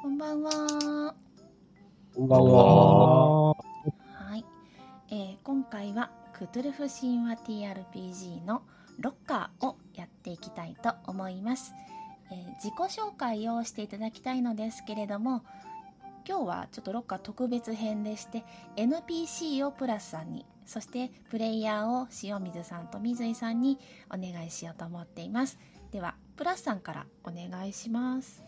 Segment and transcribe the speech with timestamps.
[0.00, 1.14] こんばんは。
[2.14, 3.48] こんばんは。
[3.48, 3.56] は
[4.36, 4.44] い、
[5.10, 8.62] えー今回はクトゥルフ神話 TRPG の
[9.00, 11.74] ロッカーをやっていきたいと思います、
[12.30, 15.42] えー自己紹介をしていただきたいのですけれども
[16.28, 18.44] 今日はちょっとロッカー特別編でして
[18.76, 23.80] NPC をプラスさんにそしてプレイヤーを塩水さんと水井さんに
[24.10, 25.58] お願いしようと思っています
[25.90, 28.47] ではプラスさんからお願いします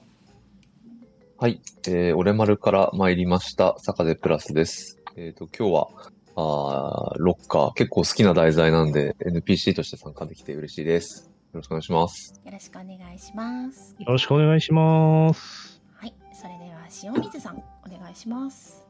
[1.43, 5.01] はい、えー、オレマルから参りました、坂出プラスです。
[5.17, 5.89] えっ、と、今日は、
[6.37, 11.31] あーロッカー、結構好きな題材なんで、NPC として参加できて嬉しいです。
[11.55, 12.39] よろしくお願いします。
[12.45, 15.81] よろしくお願いしますよろしくお願いします。
[15.95, 18.87] はい、それでは塩水さんお願いします。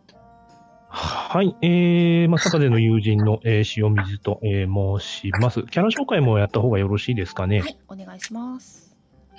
[0.88, 5.62] はい、えー、まあ、坂出の友人の、えー、塩水と、えー申します。
[5.62, 7.60] キャラ紹介もやった方がよろしいですかね？
[7.60, 8.89] はい、お願いします。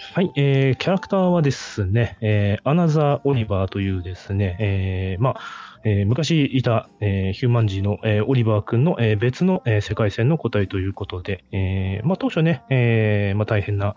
[0.09, 13.95] はい、えー、キャラクターはですね、えー、アナザー・オリバーというですね、えー、まあ、えー昔いた、えーヒューマンジーの、えーオリバー君の、えー別の、えー世界線の個体ということで、えーまあ、当初ね、えーまあ、大変な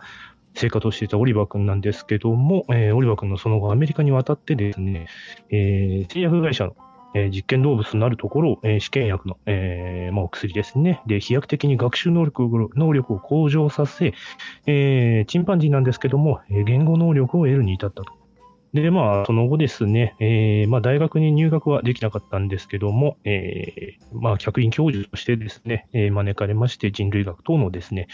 [0.54, 5.08] 生活をしていたオリバー君なんですけども、えーオリバー君のその後アメリカに渡ってですね、
[5.50, 6.76] えー製薬会社の、
[7.14, 11.00] えー実験動物となるところを、えー試験薬の、えーまあ、お薬ですね。
[11.06, 14.12] で、飛躍的に学習能力を能力を向上させ、
[14.66, 18.12] えーチンパンジーなんですけども、えー言語能力を得るに至ったと。
[18.74, 28.08] で、まあ、その後ですね、えーまあ、大学に入学はできなかったんですけども、えーまあ、客員教授としてですね、えー招かれまして人類学等のですね、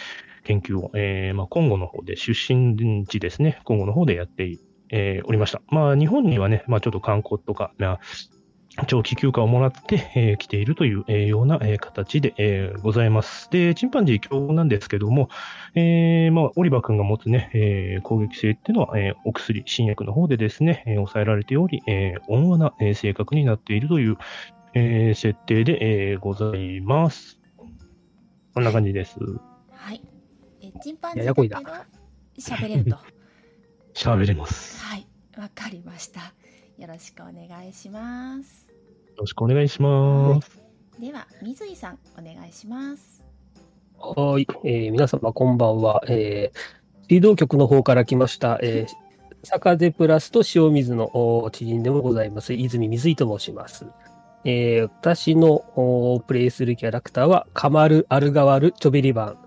[0.44, 4.58] 研究を、えーまあ、コンゴの方で、出身地ですね、コンゴの方でやって、
[4.90, 5.62] えーおりました。
[5.68, 8.00] まあ、日本にはね、まあ、ちょっと観光とか、まあ、
[8.86, 13.50] 長期休暇をもらって、えー来ているという、えーような、えー形で、えーございます。
[13.50, 15.28] で、チンパンジー教なんですけども、
[15.74, 24.16] えーまあ、オリバー君が持つね、えー攻撃性っていうのは、えーお薬、新薬の方でですね、えー抑えられており、えー温和な、えー性格になっているという、
[24.74, 25.78] えー設定で、
[26.12, 27.40] えーございます。
[28.54, 29.18] こんな感じです。
[29.72, 30.00] はい。
[30.62, 32.96] え、チンパンジーややこいだだけど喋れると。
[33.94, 34.84] 喋れます。
[34.84, 35.06] はい、
[35.36, 36.34] わかりました。
[36.80, 38.66] よろしくお願いします。
[39.08, 40.62] よろしくお願いします。
[40.98, 43.22] では水井さんお願いします。
[43.98, 46.02] はーい、えー皆様こんばんは。
[46.08, 46.58] えー、
[47.06, 53.84] 水道局の方から来ました、えー、坂出プラスと塩水のお知人でもございます、泉水井と申します。
[54.46, 59.38] えー私のおプレイするキャラクターは、カマル・アルガワル・チョベリバン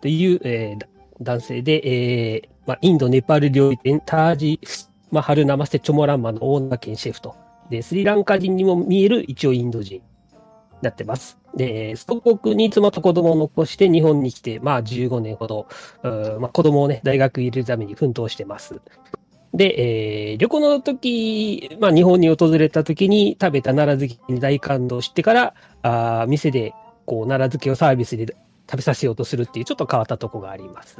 [0.00, 0.88] という、えーだ
[1.20, 4.60] 男性で、えーまあ、インド・ネパール料理店タージ・
[5.10, 7.36] マハル・ナマステ・チョモランマのオーナー兼シェフと。
[7.70, 10.02] で、スリランカ人にも見える一応インド人に
[10.82, 11.38] なってます。
[11.54, 15.66] で、祖国に妻と子供を残して日本に来て、まあ15年ほど、
[16.40, 18.80] まあ、子供をね、大学入れるために奮闘してます。
[19.54, 26.74] で、えー旅行の時、まあ日本に訪れた時に食べた奈良漬けに大感動してから、あ店で
[27.06, 28.26] こう奈良漬けをサービスで
[28.70, 30.98] 食べさせようとするっていうちょっと変わったとこがあります。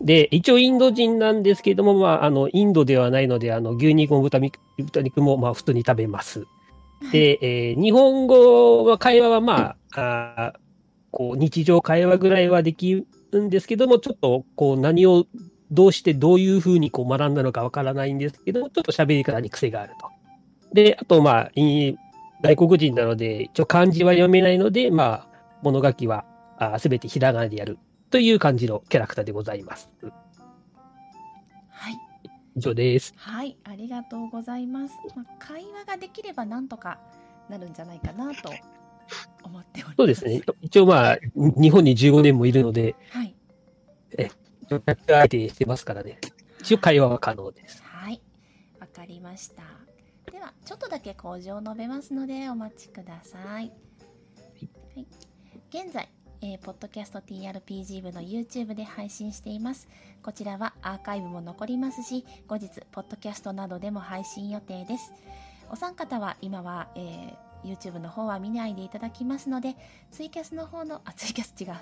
[0.00, 6.46] で、一応インド人なんですけれども、まあ、あの、インドではないので、あの、牛肉も豚肉も、まあ、普通に食べます。
[7.12, 10.58] で、えー日本語は会話はまあ、あー
[11.10, 12.92] こう、日常会話ぐらいはでき
[13.32, 15.26] るんですけども、ちょっと、こう、何を、
[15.70, 20.08] どうしてどういうふうにこう学んだのかわからないんですけども、ちょっと喋り方に癖があると。
[20.74, 21.94] で、あと、まあ、い
[22.42, 25.26] 外国人なので、一応漢字は読めないので、まあ、
[25.62, 26.24] 物書きは
[26.78, 27.78] すべてひらがなでやる
[28.10, 29.88] という感じのキャラクターでございます。
[31.68, 31.94] はい、
[32.56, 33.14] 以上です。
[33.16, 34.94] はい、ありがとうございます。
[35.14, 36.98] まあ、会話ができればなんとか
[37.48, 38.50] なるんじゃないかなと
[39.44, 39.96] 思っております。
[39.96, 40.42] そうですね。。
[40.60, 43.34] 一応まあ、に日本に15年もいるので、はい。
[45.06, 46.18] 相手してますからね。
[46.60, 47.82] 一応会話は可能です。
[47.82, 48.20] はい、
[48.78, 49.62] わかりました。
[50.30, 53.42] では、ちょっとだけ工場を述べますので、お待ちください。
[53.52, 53.70] はい、
[55.70, 56.08] 現在、
[56.42, 59.88] えーポッドキャスト TRPG 部の YouTube で配信しています。
[60.22, 65.12] こちらはアーカイブも残りますし、後日、ポッドキャストなどでも配信予定です。
[65.70, 69.76] お三方は今は、えー YouTube の方は見ないでいただきますので、
[70.10, 71.74] ツイキャスの方の、あ、ツイキャス違う、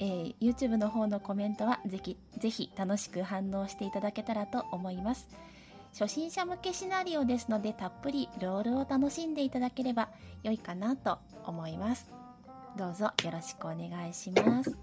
[0.00, 5.28] えー YouTube の方のコメントはぜひ、ぜひ楽しく反応していただけたらと思います。
[5.92, 10.08] 初心者向けシナリオですので、たっぷりロールを楽しんでいただければ
[10.42, 12.19] 良いかなと思います。
[12.76, 14.76] どうぞよろしくお願いします。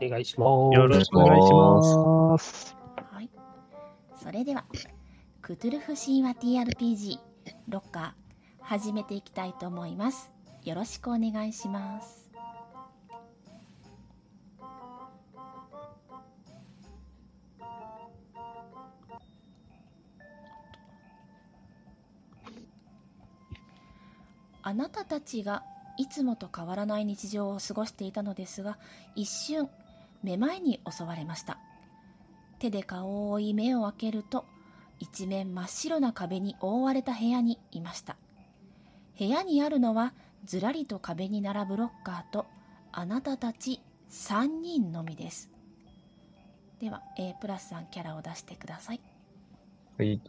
[0.00, 0.76] お願いします。
[0.76, 2.76] よろしくお願いします。
[3.12, 3.30] はい。
[4.22, 4.64] それでは、
[5.42, 7.18] クトゥルフ神話 TRPG
[7.68, 8.12] ロッカー
[8.62, 10.30] 始めていきたいと思います。
[10.62, 12.30] よろしくお願いします。
[24.66, 25.62] あなたたちが
[25.96, 28.78] いつもと変わらない日常を過ごしていたのですが
[29.14, 29.68] 一瞬
[30.22, 31.58] めまいに襲われました。
[32.58, 34.46] 手で顔を覆い目を開けると
[34.98, 38.16] 一面真っ白な壁に覆われた部屋にいました。
[39.18, 40.14] 部屋にあるのは
[40.44, 42.46] ずらりと壁に並ぶロッカーと
[42.92, 43.80] あなたたち
[44.10, 45.50] 3人のみです。
[46.80, 49.00] では A プラスさんキャラを出してください。
[49.98, 50.20] はい。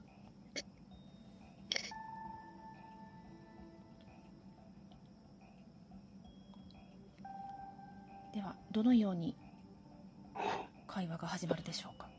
[8.35, 9.33] ではどのように
[10.87, 12.09] 会話が始まるでしょうか？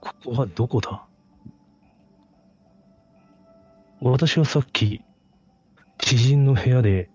[0.00, 1.06] ここはどこだ？
[4.00, 5.04] 私はさっき、
[5.98, 7.08] 知人の部屋で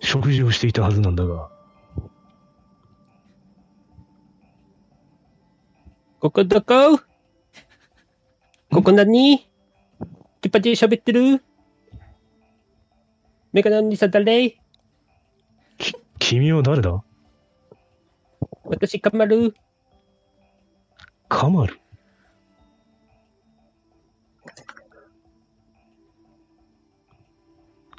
[0.00, 1.50] 食事をしていたはずなんだが、
[6.18, 6.98] ここどこ
[8.72, 9.46] ここ何
[10.40, 11.44] キパチ喋ってる？
[13.52, 14.48] メガネお兄さん誰？
[15.76, 17.04] き、君は誰だ？
[18.64, 19.54] 私カマル。
[21.28, 21.78] カマル？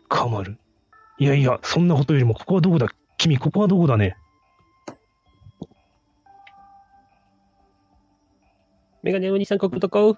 [0.10, 0.58] カマル？
[1.20, 2.88] いやいや、そんなことよりも、ここはどこだ？
[3.18, 4.18] 君、ここはどこだね？
[9.04, 10.18] メガネお兄さんここどこ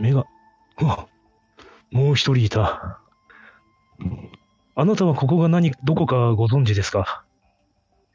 [0.00, 0.24] 目が、
[0.80, 1.06] うわ、
[1.92, 2.98] もう一人いた。
[4.74, 7.24] あなたはここが何、どこかご存知ですか？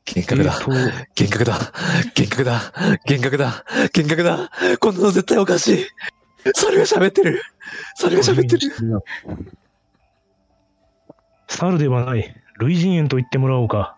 [0.08, 0.52] 幻覚だ。
[0.52, 1.54] 幻覚だ。
[2.18, 2.54] 幻覚だ。
[3.06, 3.66] 幻覚だ。
[3.96, 4.50] 幻覚だ。
[4.80, 5.86] こんなの絶対おかしい。
[6.56, 7.42] それが喋ってる。
[7.96, 8.72] それが喋ってる。
[11.48, 12.36] 猿ではない。
[12.60, 13.98] 類人猿と言ってもらおうか。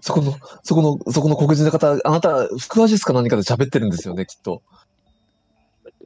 [0.00, 3.12] そこの、そこの、そこの黒人の方、あなた、腹話術か？
[3.12, 4.62] 何かで喋ってるんですよね、きっと。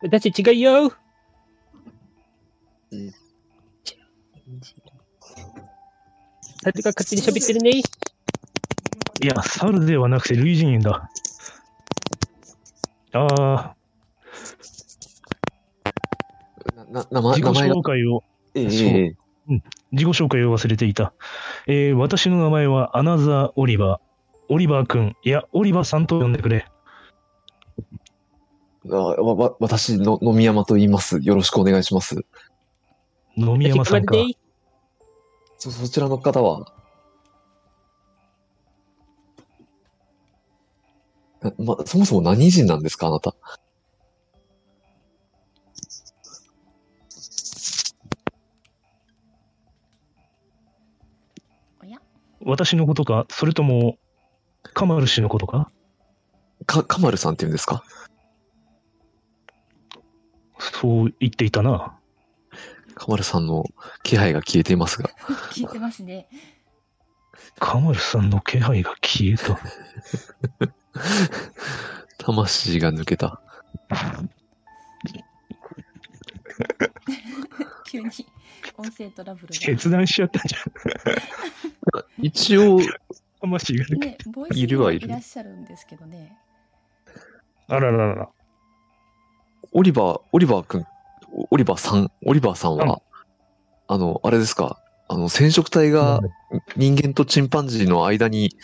[0.03, 0.93] 私違うよ
[2.93, 3.15] うん
[6.61, 7.71] 勝手に喋ってるね
[9.21, 11.11] いや、猿ではなくて類人猿だ。
[13.13, 13.77] ああ、
[16.91, 18.23] な、な、名前、自己紹、介を、
[18.55, 19.17] ええそうえ
[19.51, 19.63] え
[19.93, 21.13] 自己紹介を忘れていた。
[21.67, 24.09] えー私の名前はアナザー・オリバー。
[24.51, 26.67] オリバー君、いや、オリバーさんと呼んでくれ。
[28.91, 31.19] あわ、わ、私の、野宮山と言います。
[31.23, 32.25] よろしくお願いします。
[33.39, 34.17] 野宮山さんか。
[34.17, 34.37] 私
[35.59, 36.73] そ、そちらの方は？
[41.41, 43.37] なま、そもそも何人なんですか、あなた。
[51.81, 51.99] おや？
[52.45, 53.99] 私のことか、それとも、
[54.75, 55.71] カマル氏のことか？
[56.67, 57.85] か、カマルさんって言うんですか？
[60.59, 61.98] そう言っていたな。
[62.99, 63.65] カマルさんの
[64.03, 65.09] 気配が消えていますが。
[65.55, 66.29] 聞いてますね
[67.61, 69.57] カマルさんの気配が消えた。
[72.19, 73.41] 魂が抜けた。
[77.87, 78.11] 急に
[78.77, 80.55] 音声トラブル決断しちゃったじ
[82.21, 82.87] 一応、ゃん。
[83.41, 86.37] 魂が抜けがねボイスにいるはいるいらっしゃるんですけどね
[87.69, 88.29] あらららら。
[89.73, 90.87] オリバー、オリバーくん、
[91.51, 92.97] オリバーさん、オリバーさんは、うん
[93.91, 94.79] あの、あれですか、
[95.09, 96.21] あの、染色体が
[96.77, 98.55] 人間とチンパンジーの間に、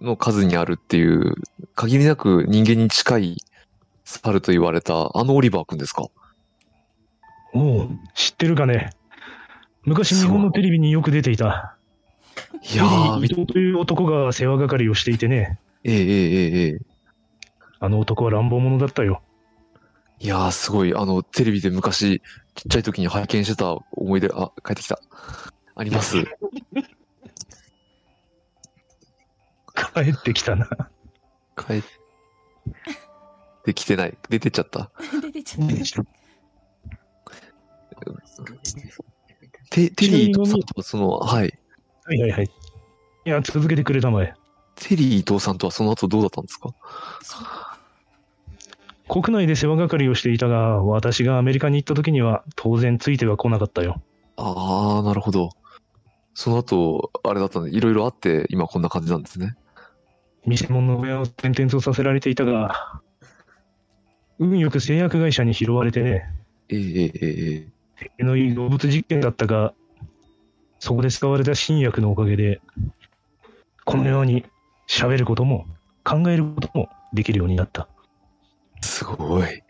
[0.00, 1.34] の数にあるっていう、
[1.74, 3.36] 限りなく人間に近い
[4.04, 6.06] 猿と言われた、あのオリバーくんですか？
[7.52, 8.90] おう、知ってるかね？
[9.82, 11.76] 昔日本のテレビによく出ていた。
[12.72, 15.58] いやー、伊み藤という男が世話係をしていてね。
[15.82, 16.78] ええええええ
[17.80, 19.22] あの男は乱暴者だったよ。
[20.20, 22.20] いやー、すごい、あの、テレビで昔、
[22.54, 24.98] ちっちゃい時に拝見してた思い出、あ、帰ってきた。
[25.76, 26.24] あります。
[29.94, 30.68] 帰ってきたな。
[31.56, 31.82] 帰っ
[33.64, 34.18] てきてない。
[34.28, 34.90] 出てっちゃった。
[35.22, 36.12] 出てちゃった
[39.70, 41.52] テテリー伊藤さんとはその、はい。
[42.04, 42.44] はいはいはい。
[42.44, 42.50] い
[43.30, 44.34] や、続けてくれたまえ。
[44.76, 46.70] テリー伊藤さんとはその後どうだったんですか？
[47.22, 47.42] そう
[49.08, 54.02] 国内で世話係をしていたが、私がアメリカに行った時には当然ついては来なかったよ。
[54.36, 55.50] ああ、なるほど。
[56.34, 59.56] その後、あれだったんで、いろいろあって、今こんな感じなんですね。
[60.46, 63.00] 見せ物の親を転々とさせられていたが、
[64.38, 66.30] 運よく製薬会社に拾われてね、
[66.68, 67.78] ええええええ
[68.18, 69.74] 手のいい動物実験だったが、
[70.78, 72.60] そこで使われた新薬のおかげで、
[73.84, 74.44] このように
[74.88, 75.66] 喋ることも
[76.04, 77.88] 考えることもできるようになった。
[78.80, 79.62] すごい。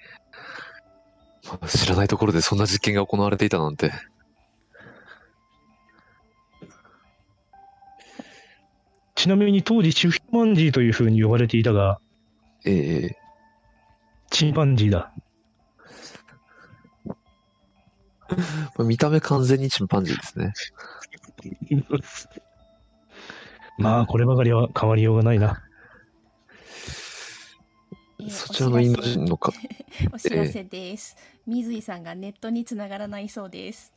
[1.44, 3.92] まあ知らないところでそんな実験が行われていたなんて。
[9.14, 11.98] ちなみに当時シュフマンジーというふうに呼ばれていたが、
[12.64, 13.16] えええ
[14.30, 15.12] チンパンジーだ。
[18.78, 20.52] え見た目完全にチンパンジーですね。
[23.78, 25.62] まあ、こればかりは変わりようがないな。
[28.20, 29.52] えーそちらのインド人のか、
[30.12, 30.64] お知らせ。
[30.68, 31.16] です。
[31.46, 33.92] 水井さんがネットにつながらないそうです。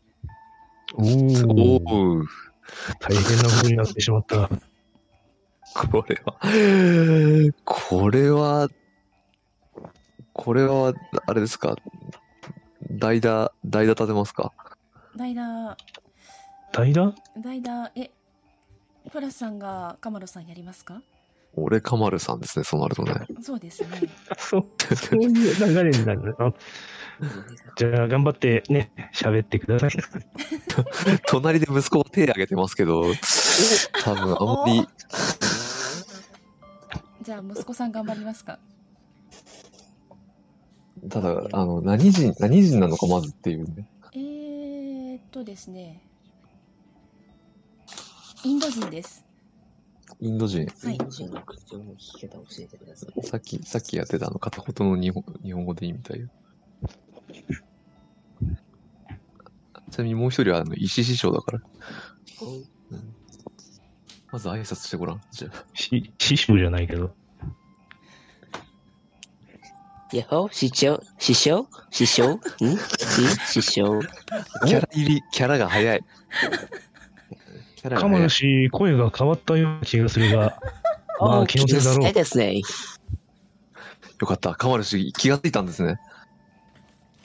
[0.94, 1.76] おおお、
[2.20, 2.24] お、
[3.00, 4.48] 大変なことになってしまった。
[5.74, 6.36] これは、
[7.66, 8.70] これは、
[10.34, 10.94] これは、
[11.26, 11.76] あれですか？
[12.92, 14.54] 代打、代打立てますか？
[15.16, 15.78] 代打、
[16.72, 18.12] 代打代打、え、
[19.12, 21.02] プラスさんがカマロさんやりますか？
[21.54, 23.14] 俺カマルさんですね、そうなるとね。
[23.42, 23.90] そうですね。
[24.38, 24.66] そう、
[24.96, 26.54] そういう流れになるな。
[27.76, 29.92] じゃあ、頑張ってね、喋ってください。
[31.28, 33.04] 隣で息子が手挙げてますけど、
[34.04, 34.88] 多分あんまり、
[37.22, 38.60] じゃあ息子さん頑張りますか
[41.10, 43.88] ただ、あの、何人、何人なのかまずっていうね。
[44.14, 46.02] えーっとですね。
[48.44, 49.31] インド人です。
[50.22, 50.68] インド人。
[50.84, 53.24] はいインド人の口調の聞き方を教えてください。
[53.24, 56.30] さっき、さっきやってたあの、片言の日本日本語でいいみたいよ。
[59.90, 61.60] ちなみにもう一人はあの、石師匠だから。
[64.32, 65.22] まず挨拶してごらん。
[65.32, 65.66] じゃあ。
[65.74, 67.16] し師匠じゃないけど。
[70.14, 71.02] やっほ師匠？
[71.18, 71.68] 師匠？
[71.90, 72.36] 師匠？
[72.36, 72.40] ん？
[73.50, 74.02] 師師匠？
[74.66, 76.04] キャラ入り、キャラが早い。
[77.82, 78.30] キャラがかも。
[78.30, 80.60] し、声が変わったような気がするが、
[81.20, 82.14] まあ、気のせいだろうい。
[82.14, 82.62] ですね。
[84.20, 84.54] よかった。
[84.54, 86.00] カマル氏気がついたんですね。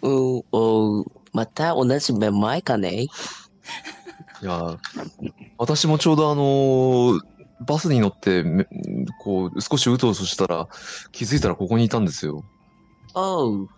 [0.02, 3.08] うん、おまた同じめまいかねい
[4.42, 4.78] やー、
[5.58, 7.20] 私もちょうどあのー
[7.60, 8.66] バスに乗ってめ、
[9.18, 10.68] こう、少しうとうとしたら、
[11.10, 12.44] 気づいたらここにいたんですよ。
[13.14, 13.68] おう。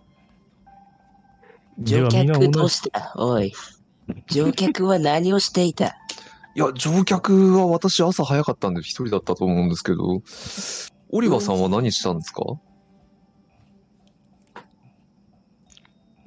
[1.79, 3.53] 乗客みんな同じどうしたおい。
[4.29, 5.95] 乗客は何をしていた？
[6.59, 10.21] いや、乗客は私朝早かったんで一人だったと思うんですけど、
[11.09, 12.43] オリバーさんは何したんですか？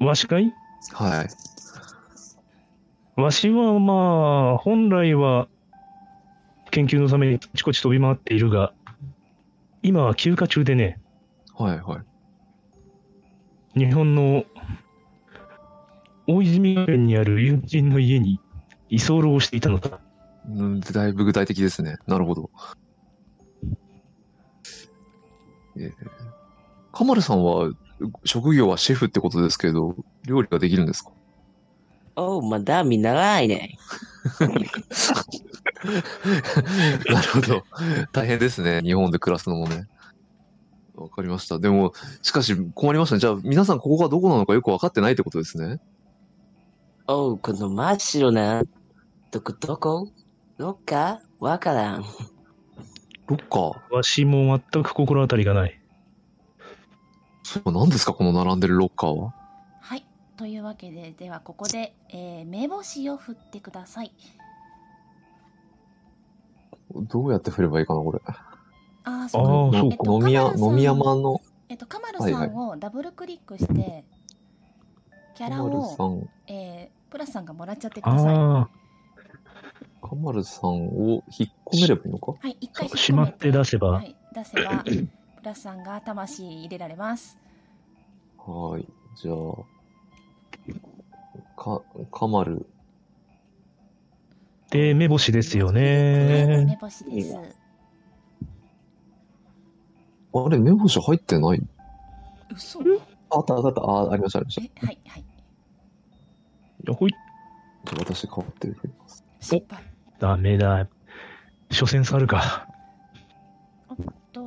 [0.01, 0.51] わしかい？
[0.95, 1.29] は
[3.19, 3.21] い。
[3.21, 5.49] わしはまあ、本来は
[6.71, 8.73] 研究のためにあちこち飛び回っているが、
[9.83, 10.99] 今は休暇中でね、
[11.55, 12.01] はいは
[13.77, 13.79] い。
[13.79, 14.45] 日本の
[16.27, 18.41] 大泉学園にある友人の家に
[18.89, 20.01] 居候をしていたのだ。
[20.49, 21.99] うん、だいぶ具体的ですね。
[22.07, 22.51] なるほど。
[25.77, 25.93] えー、
[26.93, 27.71] カマルさんは、
[28.25, 29.97] 職業はシェフってことですけど、
[30.27, 31.13] 料理ができるんですか？
[32.17, 33.79] おう、まだ見習いね。
[37.09, 37.65] なるほど。
[38.13, 38.81] 大変ですね。
[38.83, 39.87] 日本で暮らすのもね。
[40.95, 41.59] わかりました。
[41.59, 43.21] でも、しかし困りましたね。
[43.21, 45.81] じゃあ、皆さんここがどこなのかよくわかってないってことですね。
[47.07, 48.63] おう、この真っ白な、
[49.31, 50.09] どこどこ？
[50.59, 51.21] どっか？
[51.41, 52.05] わからん。
[53.27, 53.95] ロッカー。
[53.95, 55.81] わしも全く心当たりがない。
[57.43, 59.35] そう何ですかこの並んでるロッカーは？
[59.81, 60.07] はい。
[60.37, 64.13] というわけで、ではここで、えー、目星を振ってください。
[66.95, 68.21] どうやって振ればいいかな、これ。
[68.27, 68.33] あ
[69.05, 69.79] あ、あそうか。
[69.79, 70.05] あ、そうえっか。
[70.05, 74.05] と飲み屋、カマルさん飲み山のえっと、カマルさんをダブルクリックして、
[75.35, 78.82] キャラを、ん、えー、プラスさんがもらっちゃってください。
[80.15, 82.33] マルさんを引っ込めればいいのか？
[82.41, 85.09] はい、一回引っ込めそうしまって出せばはい、出せば、プ
[85.43, 87.39] ラスさんが魂入れられます。
[88.39, 88.89] はーい。
[89.17, 89.37] じゃあ、
[91.61, 92.67] か、カマル。
[94.69, 94.71] あ。
[94.71, 96.65] で、目星ですよはい、ね。
[96.67, 97.37] 目星です。
[100.35, 101.63] あれ、目星入ってない？
[102.51, 102.83] 嘘あ
[103.37, 103.81] あったあったあった。
[103.83, 104.63] ああ、ありました、ありました。
[104.63, 105.25] え、はい、はい。
[106.95, 108.77] ほい、じゃあ私変わってる。
[109.41, 109.83] 失敗。
[110.23, 110.87] ダメだ。
[111.73, 112.69] 所詮猿か。
[114.33, 114.41] と、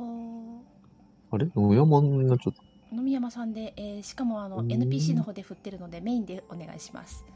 [1.30, 1.50] あれ？
[1.54, 2.62] 野山になっちゃった。
[2.96, 7.26] 野見山さんで、えー、しかもあの、うん NPC の方で振ってるので、メインでお願いします。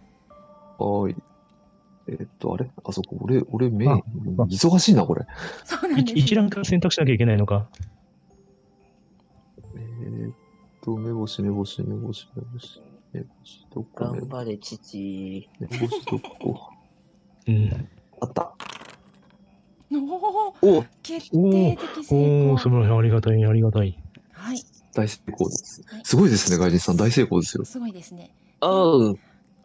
[0.78, 1.16] はーい。
[2.08, 2.70] えーっと、あれ？
[2.82, 3.90] あそこ、俺、俺、メイン？
[3.92, 3.96] あ、
[4.44, 5.26] 忙しいな、これ。
[5.64, 6.18] そうなんです。
[6.18, 7.68] 一覧から選択しなきゃいけないのか？
[9.76, 10.34] えーっ
[10.80, 12.80] と、目星、目星、目星、目星。
[13.12, 14.12] 目星、どこ？
[14.14, 15.46] 目頑張れ、父。
[15.58, 16.70] 目星、どこ？
[17.46, 17.88] うん。
[18.20, 18.54] あった。
[19.92, 22.98] おおお決定的成おお、功素晴らしい。
[22.98, 23.98] ありがたい、ありがたい。
[24.32, 24.62] はい
[24.92, 25.82] 大成功です。
[26.04, 26.96] すごいですね、外人さん。
[26.96, 27.64] 大成功ですよ。
[27.64, 29.18] すごいですねおう。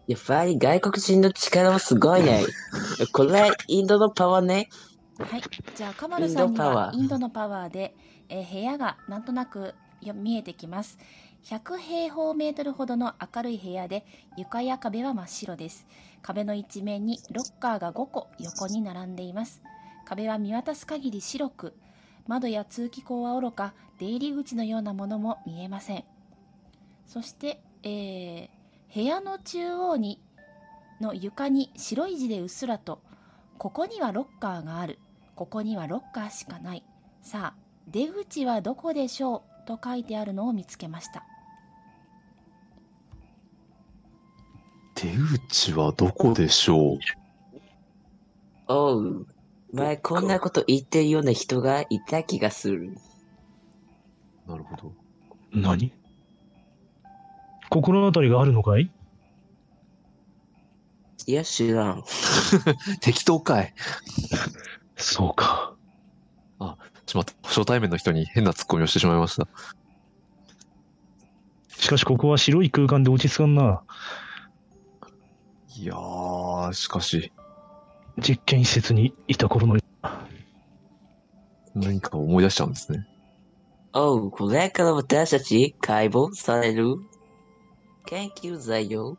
[0.08, 2.44] やっぱり外国人の力はすごいね。
[3.12, 4.70] これ、インドのパワーね。
[5.18, 5.42] はい
[5.76, 7.96] じゃあカマルさんにインドパワーはインドのパワーで、
[8.28, 10.98] えー部屋がなんとなくよ見えてきます
[11.46, 15.86] 100平方メートルほどの明るい部屋で床や壁は真っ白です
[16.26, 19.62] 壁の一面にロッカーが5個横に並んでいます。
[20.06, 21.74] 壁は見渡す限り白く
[22.26, 26.04] 窓や通気口はおろか出入り口のようなものも見えません。
[27.06, 30.22] そして、えー部屋の中央に
[31.02, 33.02] の床に白い字でうっすらと
[33.58, 35.00] ここにはロッカーがある。
[35.36, 36.86] ここにはロッカーしかない。
[37.22, 41.26] さあ出口はどこでしょうと書いてあるのを見つけました。
[44.96, 45.08] 出
[45.50, 47.00] 口はどこでしょう？
[48.68, 49.28] おう。
[49.74, 52.98] 前こんなこと言ってるような人がいた気がする。
[54.48, 54.94] なるほど。
[55.52, 55.92] 何？
[57.70, 58.90] 心当たりがあるのかい？
[61.28, 62.04] いや、知らん。
[63.02, 63.74] 適当かい。
[64.96, 65.76] そうか。
[67.06, 69.48] ちょっと待って、初対面の人に変なツッコミをしてしまいました。
[71.70, 73.84] しかしここは白い空間で落ち着かんな。
[75.78, 77.32] いやー、しかし、
[78.18, 79.78] 実験施設にいた頃の。
[81.74, 83.06] 何か思い出しちゃうんですね。
[83.94, 86.96] おう、これから私たち解剖される？
[88.06, 89.18] 研究材料。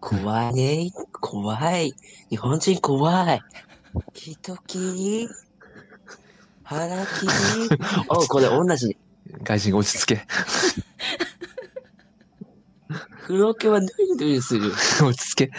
[0.00, 0.90] 怖いね。
[1.20, 1.92] 怖い。
[2.30, 3.40] 日本人怖い。
[4.14, 5.28] 人切り。
[6.62, 7.68] 腹切り？
[8.08, 8.96] おう、これ同じ。
[9.42, 10.26] 外人が落ち着け。
[13.26, 14.70] 風呂気はヌルヌルする。
[15.04, 15.50] 落ち着け。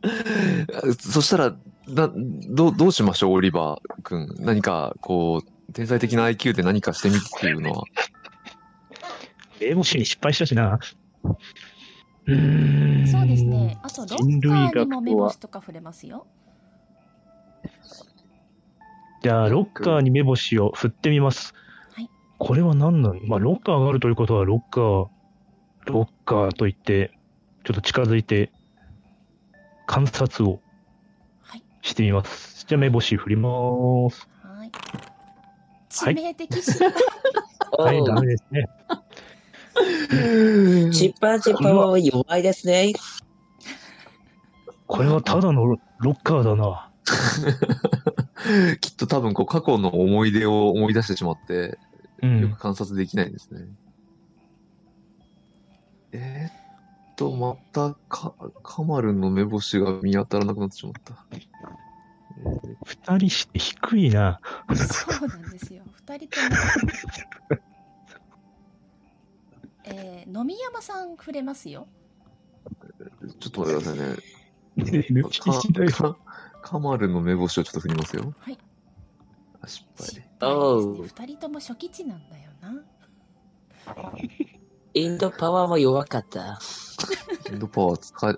[0.98, 1.54] そしたら、
[1.86, 2.10] な、
[2.48, 4.26] どう、どうしましょう、オリバー君。
[4.38, 7.84] 何か、こう、天才的な IQ で何かしてみるっていうのは。
[9.60, 10.78] 英語詞に失敗したしな。
[12.26, 13.06] うーん。
[13.06, 13.78] そうですね。
[13.82, 16.26] あとロッカ人類学ーにも目星とか触れますよ
[19.20, 21.52] じゃあ、ロッカーに目星を振ってみます。
[21.92, 25.08] はいこれは何なのまあ、ロッカーがあるということは、ロッカー、
[25.86, 27.12] ロッカーと言って、
[27.64, 28.52] ちょっと近づいて、
[29.86, 30.60] 観察を
[31.40, 32.64] はいしてみます。
[32.66, 33.50] じゃあ、目星振りま
[34.10, 34.28] す。
[34.42, 34.70] はい
[35.90, 36.92] 致命的失敗、
[37.78, 38.64] はい、ダメですね。
[40.92, 42.92] チンパンジーパワーは弱いですね。
[44.86, 46.90] これはただのロロッカーだな。
[48.80, 51.78] きっと多分、こう、過去の思い出を思い出してしまって、
[52.22, 52.58] うんよく。
[52.58, 53.66] 観察できないんですね。
[56.12, 61.26] えー、っと、また、か、カマルの目星が見当たらなくなってしまった。
[61.32, 61.48] えー
[62.84, 64.40] 二人して低いな。
[64.76, 67.60] そうなんですよ二人とも
[69.84, 71.88] えー、飲み山さん触れますよ
[73.40, 74.16] ちょっと待ってくださいね。
[75.10, 75.90] 抜きしだよ。
[75.90, 76.16] か
[76.62, 78.32] カマルの目星をちょっと振りますよ。
[78.38, 78.58] はい
[79.60, 80.50] あ失失敗。
[80.50, 82.84] 敗ですね二人とも初期値なんだよな
[84.98, 86.58] インドパワーも弱かった。
[87.50, 88.34] インドパワー使え、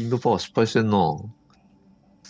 [0.00, 0.96] インドパワー失敗してんな。
[0.96, 1.32] こ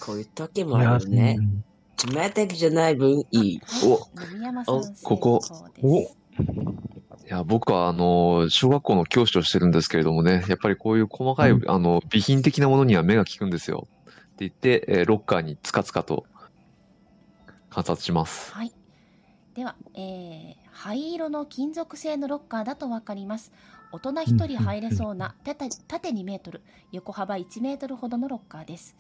[0.09, 1.43] ういう時もあるねう。
[1.43, 1.65] ん
[2.13, 3.61] 冷たくじゃない分いい。
[3.85, 3.99] お
[5.03, 5.41] ここ
[5.79, 6.17] 功です
[7.27, 13.87] いや、僕は、あの、小学校の教師をしてるんですけれどもね、やっぱりこういう細かい、うんあの、備品的なものには目が利くんですよ。
[13.87, 16.27] って言って、えーロッカーにつかつかと
[17.71, 18.53] 観察します。
[18.53, 18.73] はい。
[19.55, 23.53] では、えー灰色の金属製のロッカーだとわかります。
[23.91, 26.61] 大人1人入れそうな縦縦2メートル、
[26.93, 28.95] 横幅1メートルほどのロッカーです。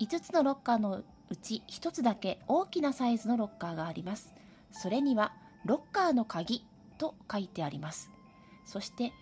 [0.00, 4.32] 5つのロッカーのうち1つだけ大きなサイズのロッカーがあります。
[4.72, 5.34] それには、
[5.66, 6.64] ロッカーの鍵
[6.96, 8.10] と書いてあります。
[8.64, 9.12] そして、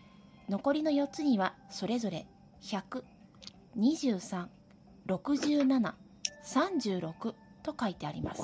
[0.48, 2.28] 残りの4つには、それぞれ
[2.62, 3.02] 100、
[3.76, 4.46] 23、
[5.08, 5.94] 67、
[6.44, 7.34] 36
[7.64, 8.42] と書いてあります。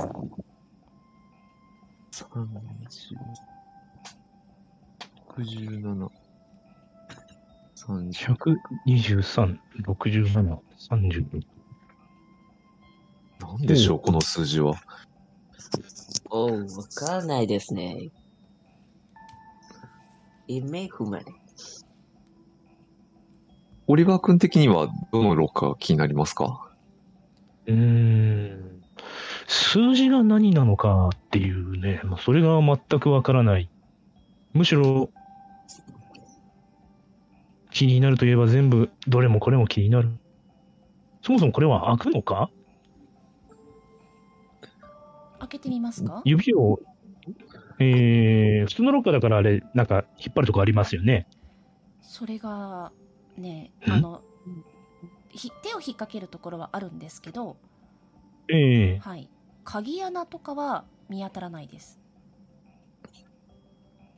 [2.14, 2.29] 30、
[5.27, 6.12] 67、
[7.74, 8.12] 30。
[8.12, 11.40] 123、67、30。
[13.40, 14.74] なんでしょう、この数字は。
[16.31, 18.12] おう、わかんないですね。
[20.46, 21.18] イメ不明。
[23.88, 26.70] オリバー君的にはどのロッカーが気になりますか？
[27.66, 28.84] うーん。
[29.47, 33.69] 数字が何なのかっていうね、まあ、それが全くわからない。
[34.53, 35.11] むしろ、
[37.71, 40.11] 気になるといえば全部、どれもこれも気になる。
[41.23, 42.51] そもそもこれは開くのか？
[45.41, 46.23] 開けてみますか？
[46.25, 46.81] 指を、
[47.81, 51.27] えー、普通のロッカーだからあれ、なんか引っ張るとこありますよね。
[52.01, 52.93] それが
[53.37, 53.91] ねん？
[53.91, 54.23] あの
[55.31, 57.57] ひ手を引っ掛けるところはあるんですけど、
[58.49, 59.29] ええはい、
[59.64, 61.98] 鍵穴とかは見当たらないです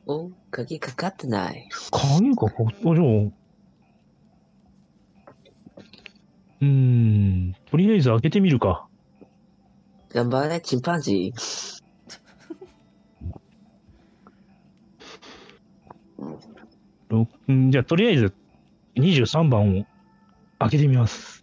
[0.05, 1.67] お、鍵かかってない。
[1.91, 3.33] 鍵がかかったじゃん。
[6.59, 8.87] うーん、とりあえず開けてみるか。
[10.09, 11.77] 頑張れ、チンパンジー。
[17.09, 18.33] ろうんじゃあ、とりあえず
[18.95, 19.85] 23番を
[20.59, 21.36] 開けてみます。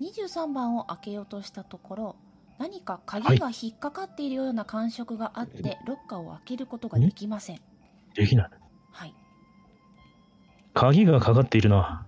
[0.00, 2.16] はいえー、23番を開けようとしたところ
[2.58, 7.60] 何か鍵が引っかかっているような感触があって、ロッカーを開けることができません。
[8.14, 8.50] できない。
[8.92, 9.14] はい。
[10.72, 12.06] 鍵がかかっているな。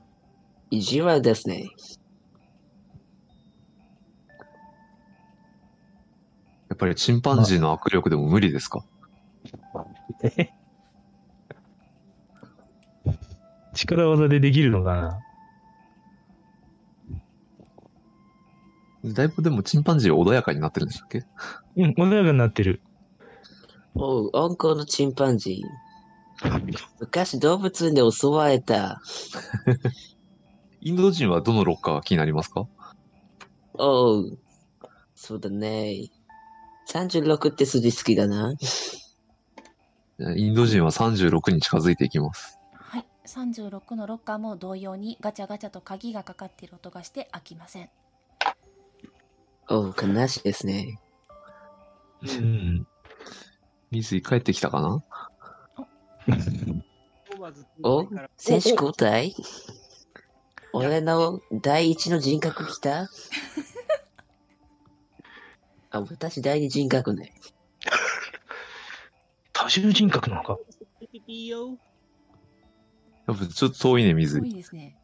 [0.71, 1.67] 意地悪ですね。
[6.71, 8.87] やっぱりチンパンジーの握力でも無理ですか？
[13.75, 15.21] 力技でできるのかな
[19.15, 21.25] だいぶでもチンパンジー穏やかになってるんでしたっけ？
[21.77, 22.81] うん、穏やかになってる。
[23.95, 26.87] おう、温厚のチンパンジー。
[27.01, 29.01] 昔動物で襲われた。
[30.81, 32.67] インド人はどのロッカーが気になりますか？
[33.75, 34.39] おう、
[35.15, 36.11] そうだね。
[36.89, 38.55] 36って数字好きだな。
[40.37, 42.59] インド人は36に近づいていきます。
[42.73, 47.91] はい36のロッカーも同様にガチャガチャと鍵がかかっている音がして開きません
[49.71, 50.99] おう、悲しいですね。
[52.23, 52.87] うん。
[53.91, 55.05] 水井帰ってきたかな？
[57.83, 58.07] お？
[58.37, 59.35] 選手交代？
[60.73, 63.09] 俺の第一の人格来た？
[65.91, 67.33] あ、私第二人格ね。
[69.53, 70.59] 多重人格なのか？
[73.27, 74.51] やっぱちょっと遠いね、水多井。
[74.51, 74.97] いですね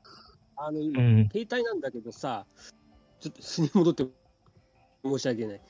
[0.56, 1.28] あの、うん。
[1.32, 2.46] 携帯なんだけどさ、
[3.20, 4.06] ちょっと素に戻って
[5.04, 5.60] 申し訳ない。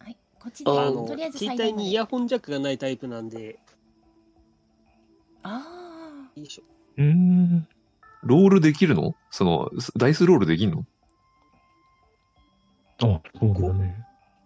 [0.00, 3.58] はいこっちでああのとりあえ、ず携帯にイヤホンジャックがないタイプなんで、
[5.42, 5.62] あ
[6.34, 6.62] よいしょ。
[6.96, 7.68] うーん。
[8.22, 9.14] ロールできるの？
[9.30, 10.84] その、ダイスロールできんの？
[13.00, 14.04] あ、そうだね。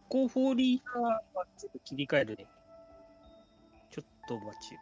[0.09, 1.23] こうフォーリーが
[1.57, 2.47] ちょっと切り替えるね。
[3.91, 4.75] ちょっと待ち。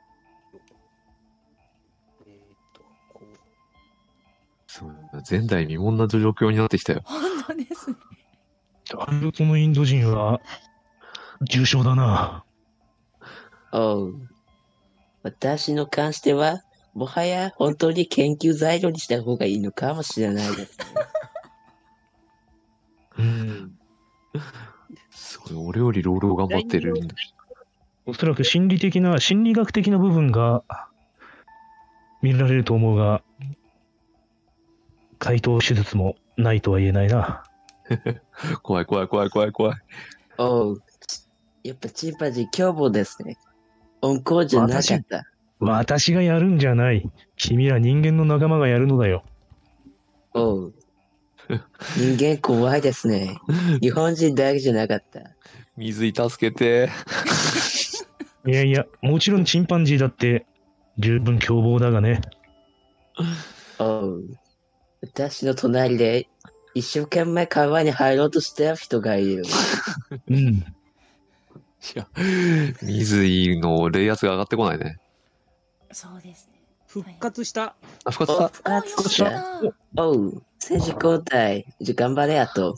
[2.26, 2.36] えーっ
[2.74, 2.82] と、
[3.14, 3.36] こう。
[4.66, 4.94] そう
[5.28, 7.10] 前代未聞な状況になってきたよあ。
[7.10, 7.96] 本当ですね
[9.06, 10.42] だいぶこのインド人は、
[11.40, 12.44] 重症だな。
[13.72, 14.14] おう。
[15.22, 16.60] 私の関しては、
[16.92, 20.78] もはや本当に研究材料にした方がいいのかもしれないです。
[23.18, 23.72] うん。
[25.10, 27.14] すごい、俺よりロールを頑張ってるんだ。
[28.04, 30.62] おそらく心理的な、心理学的な部分が
[32.20, 33.22] 見られると思うが、
[35.18, 37.44] 解凍手術もないとは言えないな。
[38.62, 39.78] 怖い怖い怖い怖い怖い。
[40.38, 40.82] おう。
[41.62, 43.36] やっぱチンパンジー凶暴ですね。
[44.02, 45.24] 温厚じゃなかった。
[45.58, 47.10] 私がやるんじゃない。
[47.36, 49.24] 君ら人間の仲間がやるのだよ。
[50.32, 50.74] おう。
[51.96, 53.38] 人間怖いですね。
[53.82, 55.20] 日本人だけじゃなかった。
[55.76, 56.88] 水井助けて。
[58.46, 60.46] いやいや、もちろんチンパンジーだって
[60.98, 62.22] 十分凶暴だがね。
[63.78, 64.24] おう。
[65.02, 66.28] 私の隣で
[66.74, 69.42] 一生懸命川に入ろうとした人がいる。
[70.28, 70.36] うん。
[70.36, 70.64] い
[71.94, 72.06] や、
[72.82, 74.98] 水井の冷圧が上がってこないね。
[75.92, 77.74] そうですね復活した。
[78.04, 78.76] あ、復活お、した？
[78.76, 79.32] あ、つきよか
[79.68, 80.42] ったおう。
[80.58, 81.64] 選手交代。
[81.80, 82.76] じゃ、頑張れ、あと。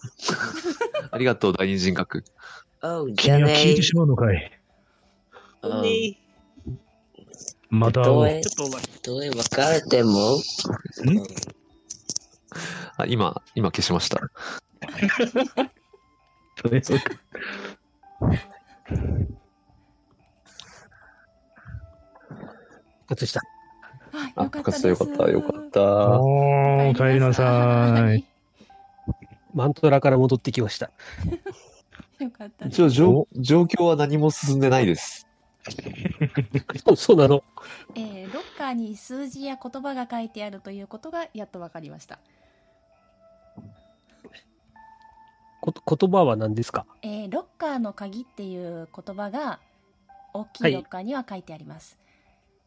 [1.11, 2.24] ありがとう、第二人格。
[2.83, 4.61] おう、じゃあね君は聞いてしまうのかい？
[5.62, 6.18] おうね
[7.70, 8.02] また。
[8.02, 8.70] どえちょっ。
[9.02, 10.38] どえ別れても？
[12.97, 14.21] あ、今、今消しました。
[16.61, 17.05] それそうか
[22.99, 23.41] 復活した。
[24.12, 26.21] あ、はいよかったです復活した、よかった、よかった。
[26.21, 28.25] おー、帰りなさい。
[29.55, 30.91] マントラから戻ってきました。
[32.19, 35.27] よかったです一応、状状況は何も進んでないです。
[36.85, 37.45] そうそうなの。
[37.95, 42.19] えーロッカーに数字や言葉が書いてあるということがやっと分かりました、
[45.64, 46.87] 言葉は何ですか？
[47.03, 49.61] えーロッカーの鍵っていう言葉が
[50.35, 51.98] 大きいロッカーには書いてあります、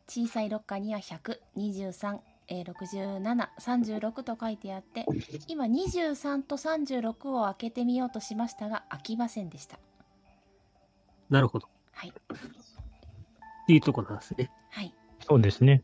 [0.08, 5.04] 小さいロッカーには10023えー67、36と書いてあって、
[5.48, 9.80] 今23と36を開けてみようとしましたが、開きませんでした。
[11.28, 11.68] なるほど。
[11.92, 12.10] はい。
[12.10, 12.14] っ
[13.66, 14.52] ていうとこなんですね。
[14.70, 14.94] はい。
[15.28, 15.82] そうですね。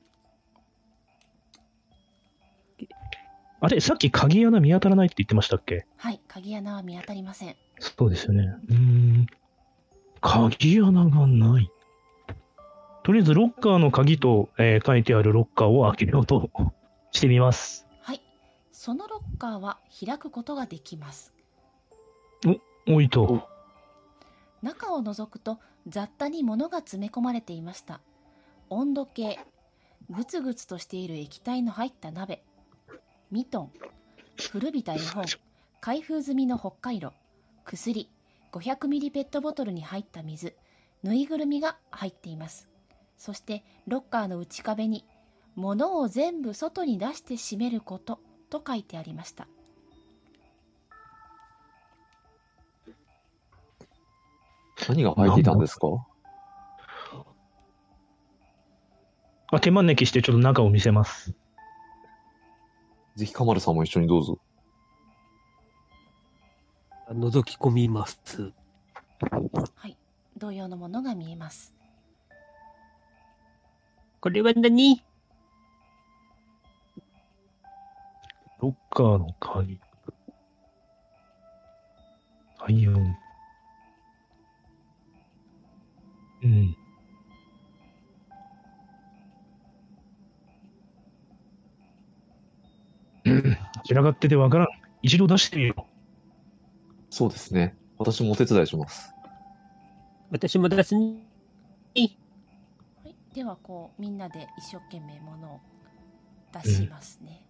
[3.62, 5.86] あれ、さっき鍵穴見当たらないって言ってましたっけ？
[5.96, 6.20] はい。
[6.28, 7.56] 鍵穴は見当たりません。
[7.80, 8.56] そうですよね。
[8.70, 9.28] うーん。
[10.20, 11.72] 鍵穴がない。
[13.04, 16.50] とりあえず、ロッカーの鍵と、えー書いてあるロッカーを開けようと
[17.12, 17.88] してみます。
[18.02, 18.22] はい。
[18.72, 21.34] そのロッカーは開くことができます。
[22.88, 23.48] おいと。
[24.64, 28.02] 中を覗くと雑多に物が詰め込まれていました
[28.70, 29.40] 温度計
[30.10, 32.44] ぐつぐつとしている液体の入った鍋
[33.32, 33.72] ミトン
[34.52, 35.24] 古びた絵本
[35.80, 37.14] 開封済みの北海道
[37.64, 38.10] 薬
[38.52, 40.54] 500ミリペットボトルに入った水
[41.02, 42.68] ぬいぐるみが入っています。
[43.18, 45.06] そしてロッカーの内壁に
[45.56, 48.20] 「物を全部外に出して閉めること」
[48.52, 49.48] と書いてありました。
[54.90, 55.88] 何が入っていたんですか
[59.54, 61.34] あ手招きしてちょっと中を見せます。
[63.16, 64.40] ぜひカマルさんも一緒にどうぞ。
[67.10, 68.54] 覗き込みます。
[69.76, 69.98] はい
[70.38, 71.76] 同様のものが見えます
[74.20, 75.04] これは何？
[78.60, 79.80] ロッカーの鍵。
[82.58, 82.94] はいよ。
[86.44, 86.76] うん。
[93.92, 94.68] 散らかっててわからん。
[95.02, 95.82] 一度出してみよう
[97.10, 97.76] そうですね。
[97.98, 99.14] 私もお手伝いします。
[100.30, 101.28] 私も出すに。
[101.94, 102.18] はい、
[103.36, 105.60] ではこうみんなで一生懸命ものを
[106.54, 107.46] 出しますね。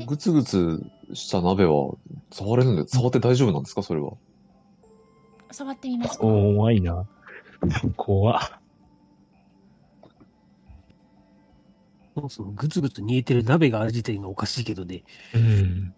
[0.00, 0.82] でぐつぐつ
[1.12, 1.92] した鍋は
[2.32, 4.12] 触れるんで、触って大丈夫なんですかそれは？
[5.50, 6.22] 触ってみますか？
[6.22, 7.06] 怖いな。
[7.96, 8.40] 怖っ
[12.14, 15.04] そもそもぐつぐつ煮えてる鍋がある時点がおかしいけどね。
[15.34, 15.94] うん。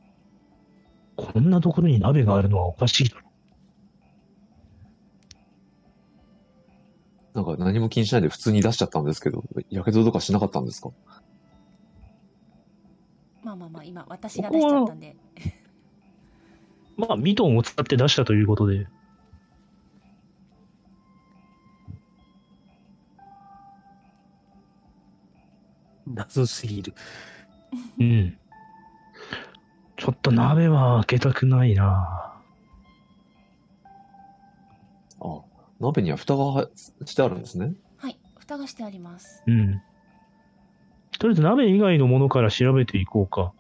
[1.17, 3.23] こんなところに鍋があるのはおかしいだろ。
[7.35, 10.91] なんか何も気にしないで普通に出しちゃったんですけど、やけどとかしなかったんですか？
[13.53, 15.17] まあまあまあ今私が出しちゃったんで。
[16.97, 18.87] まあ、ミトンを使って出したということで。
[26.07, 26.95] 謎すぎる。
[27.99, 28.39] うん。
[29.97, 32.35] ちょっと鍋は開けたくないな。
[35.21, 35.43] あ、
[35.81, 36.69] 鍋には蓋が
[37.07, 37.75] してあるんですね。
[37.97, 39.43] はい、蓋がしてあります。
[39.47, 39.83] うん。
[41.23, 43.53] とりあえず鍋以外のものから調べていこうか。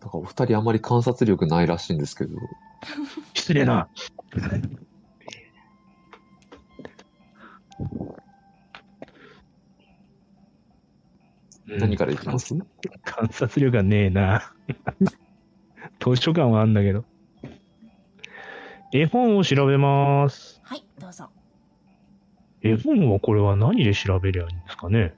[0.00, 2.38] なんかお二人あまり観察力ないらしいんですけど、
[3.34, 3.90] 失礼な。
[11.66, 12.54] 何からいきます？
[13.04, 14.50] 観察力がねえな。
[16.00, 17.04] 図書館はあんだけど。
[18.94, 20.57] 絵本を調べます。
[22.68, 25.14] 絵本はこれは何で調べりゃいいんですかね？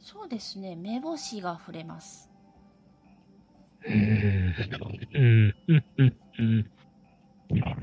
[0.00, 2.30] そうですね、目星が触れます。
[3.84, 4.54] うーん。
[5.14, 6.70] うん、うん、うん、うん。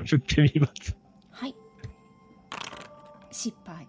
[0.06, 0.98] 振ってみます。
[1.32, 1.56] はい。
[3.32, 3.88] 失敗。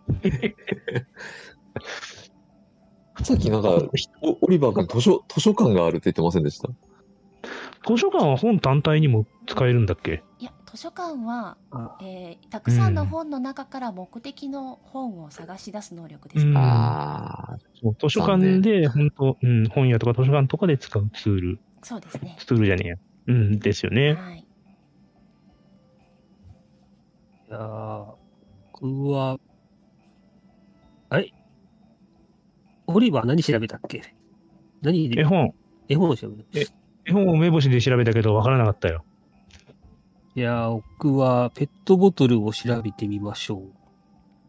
[3.23, 3.63] さっきなん。
[3.63, 3.69] か、
[4.23, 6.43] おオリバー君図書、図書館があるって言ってません。
[6.43, 6.69] でした
[7.87, 9.87] 図書館は本単体にも使えるん。
[9.87, 16.47] だっけいや、図書館は、あえーたくさんの本の中から目的の本を探し出す能力です。
[16.47, 22.37] うんああ、そう図書館で本当、うん、本屋とか図書館とかで使うツール、そうですね。
[22.39, 22.97] ツールじゃねえや。
[23.27, 24.15] うん、ですよね。
[24.15, 24.39] はい。
[27.49, 28.15] いやー
[28.81, 29.39] 僕は、
[31.09, 31.33] あれ？
[32.87, 34.03] オリバー何調べたっけ？
[34.83, 35.21] 何で？
[35.21, 35.53] 絵本、
[35.89, 36.65] 絵本を調べるえ
[37.07, 39.05] 絵本を目星で調べたけど分からなかったよ。
[40.41, 43.61] いやー僕はペットボトルを調べてみましょう。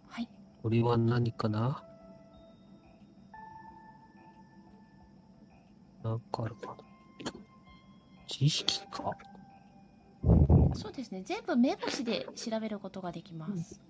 [0.08, 0.30] はい。
[0.64, 1.84] これは何かな？
[6.02, 6.76] なんかあるかな？
[8.26, 9.12] 知識か？
[10.76, 11.24] そうですね。
[11.26, 13.82] 全部目星で調べることができます。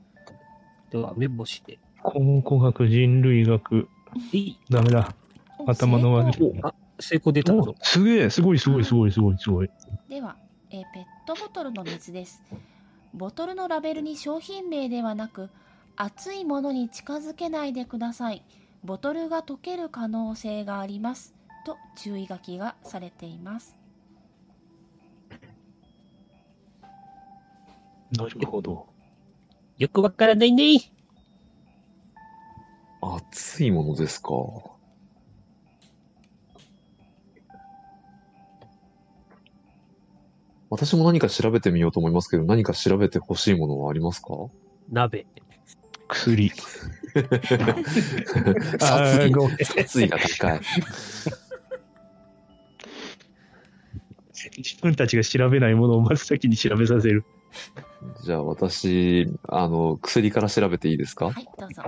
[0.89, 1.77] では、目星で。
[2.01, 3.87] 考古学、人類学、
[4.31, 4.59] いい。
[4.71, 5.13] ダメだ。
[5.59, 7.75] お頭の悪い成功あ、成功出たぞ。
[7.83, 9.69] すげえ、すごいすごいすごいすごいすごい。
[10.09, 10.35] では、
[10.71, 12.41] えーペットボトルの水です。
[13.13, 15.49] ボトルのラベルに商品名ではなく、
[15.97, 18.41] 熱いものに近づけないでください。
[18.83, 21.35] ボトルが溶ける可能性があります。
[21.65, 23.75] と注意書きがされています。
[28.17, 28.87] なるほど。
[29.77, 30.79] よくわからないね。
[33.01, 34.29] 熱いものですか。
[40.71, 44.29] 私も何か調べてみようと思いますけど、何か調べてほしいものはありますか？
[44.89, 45.27] 鍋。
[46.07, 46.51] 薬。
[48.81, 50.61] あ殺意ーごめん殺意が高い。
[54.57, 57.25] 自分たちが調べないものを真っ先に調べさせる。
[58.23, 61.27] じゃあ私、あの、薬から調べていいですか？
[61.27, 61.83] はい、どうぞ。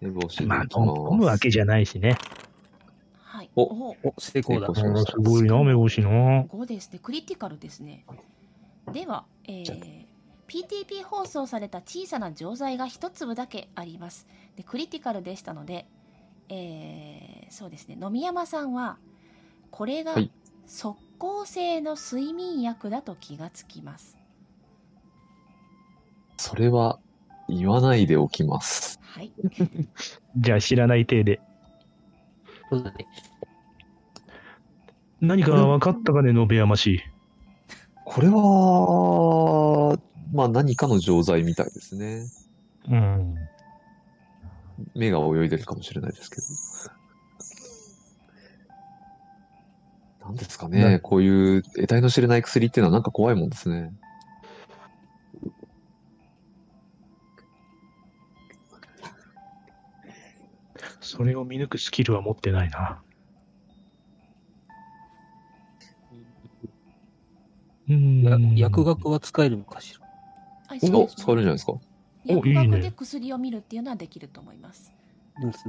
[0.00, 2.16] 寝坊しまあ、飲むわけじゃないしね。
[3.64, 3.98] はい。
[4.02, 4.80] おおお、成功だ成。
[4.80, 6.08] 功うんすごいな、目星な。
[6.44, 6.98] 5ですね。
[7.02, 8.04] クリティカルですね。
[8.92, 10.06] では、えー
[10.48, 14.26] PTP 放送された小さな錠剤が一粒だけあります。
[14.56, 15.86] でクリティカルでしたので、
[16.48, 17.96] えーそうですね。
[17.96, 18.96] 野見山さんは、
[19.70, 20.30] これがはい
[20.66, 24.16] 速効性の睡眠薬だと気がつきます。
[26.36, 26.98] それは
[27.48, 29.00] 言わないでおきます。
[29.02, 29.32] はい。
[30.36, 31.40] じゃあ知らない体で。
[32.70, 33.06] そうだね。
[35.20, 37.02] 何か分かったかね、延山氏。
[38.04, 39.98] これは、
[40.32, 42.24] まあ何かの錠剤みたいですね。
[42.88, 43.34] うん。
[44.94, 46.42] 目が泳いでるかもしれないですけど。
[50.26, 50.98] なんですかなね。
[51.00, 53.92] こういう得体の知れない薬っていうのはなんか怖いもんですね。
[61.00, 63.02] それを見抜くスキルは持ってないな。
[67.88, 68.22] うん。
[68.22, 70.06] や薬学は使えるのかしら？
[70.68, 71.72] はい、お、そうです使えるんじゃないですか？
[72.26, 74.92] 薬おいいね学で薬を見るっていうのはできると思います。
[75.42, 75.52] うん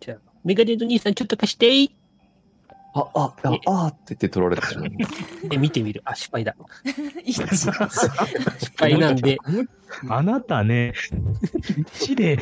[0.00, 1.92] じゃあ、メガネの兄さんちょっと貸して
[2.94, 4.88] あ、あ、あ、あーって言って取られてしまう。
[5.48, 6.02] で、見てみる。
[6.04, 6.54] あ、失敗だ。
[7.24, 7.70] 一失
[8.76, 9.38] 敗なんで、
[10.08, 10.92] あなたね、
[12.00, 12.38] 1で。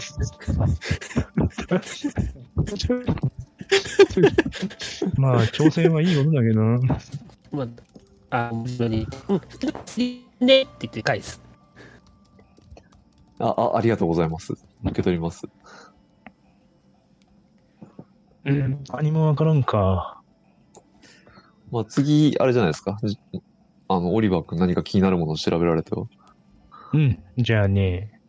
[5.17, 6.79] まあ、挑戦はいいことだけどな。
[7.53, 7.63] ま
[8.31, 11.41] あ、あ、本当に、うん、ねって言って返す。
[13.39, 14.53] あ、あ、ありがとうございます。
[14.53, 15.47] 受け取ります。
[18.45, 20.21] うん、何もわからんか。
[21.71, 22.99] まあ次、あれじゃないですか。
[23.89, 26.07] あの、オリバー君何か気になるものを調べられては。
[26.93, 28.21] うん、じゃあね。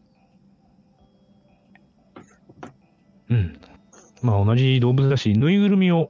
[3.30, 3.60] うん。
[4.22, 6.10] まあ、同じ動物だし、ぬいぐるみを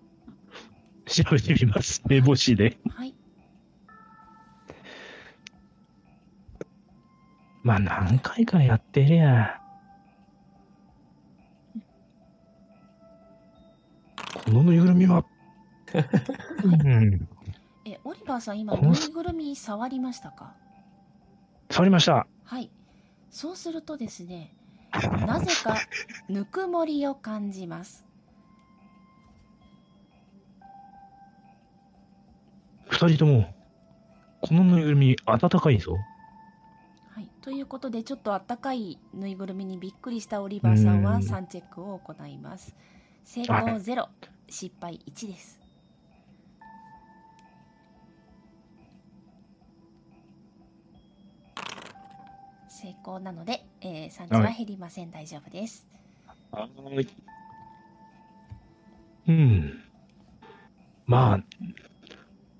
[1.07, 2.01] 調べてみます。
[2.05, 2.77] 目星で。
[2.89, 3.15] はい。
[7.63, 9.59] まあ、何回かやってりゃ。
[14.45, 15.25] このぬいぐるみは。
[16.63, 17.27] うん。
[17.85, 20.53] え、オリバーさん、今、ぬいぐるみ触りましたか？
[21.69, 22.27] 触りました。
[22.45, 22.69] はい。
[23.29, 24.53] そうするとですね、
[25.25, 25.77] なぜか
[26.29, 28.05] ぬくもりを感じます。
[32.89, 33.53] 二人とも、
[34.41, 35.97] このぬいぐるみ、暖かいぞ。
[37.09, 37.29] はい。
[37.41, 42.75] ということで、ちょっとあったかいぬいぐるみにびっくりしたオリバーさんはうん3チェックを行います。
[43.23, 44.07] 成功0、
[44.49, 45.59] 失敗1です。
[52.69, 55.11] 成功なので、えー、産地は減りません。
[55.11, 55.87] 大丈夫です。
[56.51, 56.65] は
[57.01, 57.07] い。
[59.27, 59.83] うん。
[61.05, 61.43] まあ、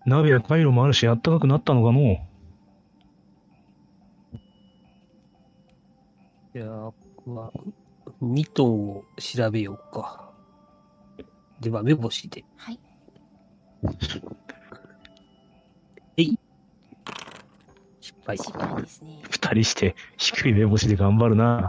[0.08, 2.26] 鍋やカイロもあるし、あったかくなったのかの
[6.53, 6.93] じゃあ、
[7.26, 7.60] まあ、
[8.22, 10.32] ミトンを調べようか。
[11.60, 12.45] では、目星で。
[12.55, 12.80] はい。
[17.99, 18.38] 失敗。
[18.38, 19.22] 失敗ですね。
[19.30, 21.68] 二人して、低い目星で頑張るな。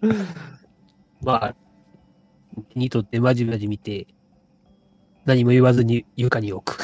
[1.20, 1.56] まあ、
[2.76, 4.06] ニトってまじまじ見て、
[5.28, 6.82] 何も言わずに床に置く。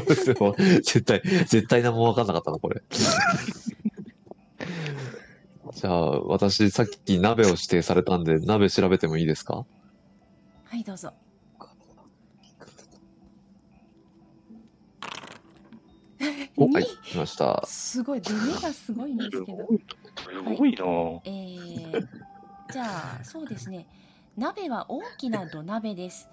[0.82, 2.82] 絶対、絶対何も分かんなかったな、これ。
[5.74, 9.66] じゃあ、私、さっき鍋を指定されたんで、鍋調べてもいいですか？
[10.64, 11.12] はい、どうぞ。
[16.56, 17.62] お はいに、来ました。
[17.66, 19.68] すごい、出目がすごいんですけど。
[19.68, 21.20] すごいなぁ。
[21.26, 22.08] えー、
[22.72, 23.86] じゃあ、そうですね。
[24.38, 26.30] 鍋は大きな土鍋です。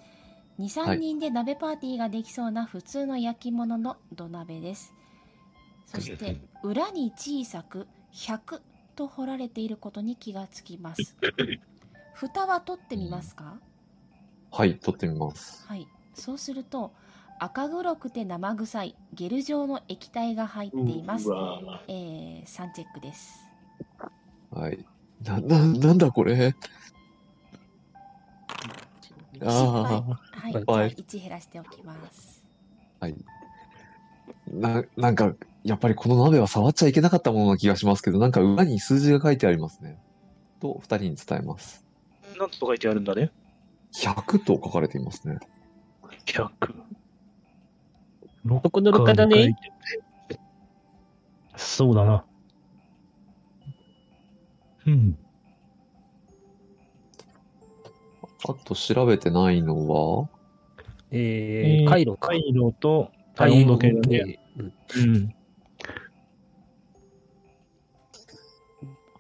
[0.61, 4.93] 2、3はい人で鍋パーティーができそうな普通の焼き物の土鍋です。
[5.87, 8.61] そして、裏に小さく100
[8.95, 11.17] と彫られていることに気がつきます。
[12.13, 13.57] 蓋は取ってみますか？
[14.51, 15.65] はい、撮ってみます。
[15.67, 15.87] はい。
[16.13, 16.93] そうすると、
[17.39, 21.27] 赤黒くて生臭いゲル状の液体が入っています。
[21.87, 23.39] えー、3チェックです。
[24.51, 24.85] はい。
[25.23, 26.53] な、 な、なんだこれ？
[29.45, 30.53] ああ、はい。
[30.53, 32.43] はいじゃあ1減らしておきます。
[32.99, 33.15] はい。
[34.47, 35.33] な、なんか、
[35.63, 39.97] やっぱりこの鍋は触っちゃいけなかったものな気がしますけど、なんか裏に数字が書いてありますね。
[40.59, 41.85] と、二人に伝えます。
[42.37, 43.31] なんと書いてあるんだね。
[43.93, 45.37] 100と書かれていますね。
[46.25, 46.49] 100。
[48.63, 49.55] そこの6日だね。
[51.55, 52.25] そうだな。
[54.85, 55.17] うん。
[58.47, 60.29] あと調べてないのは、
[61.11, 62.29] えー、回路か。
[62.29, 64.39] 回路と体温度計だね。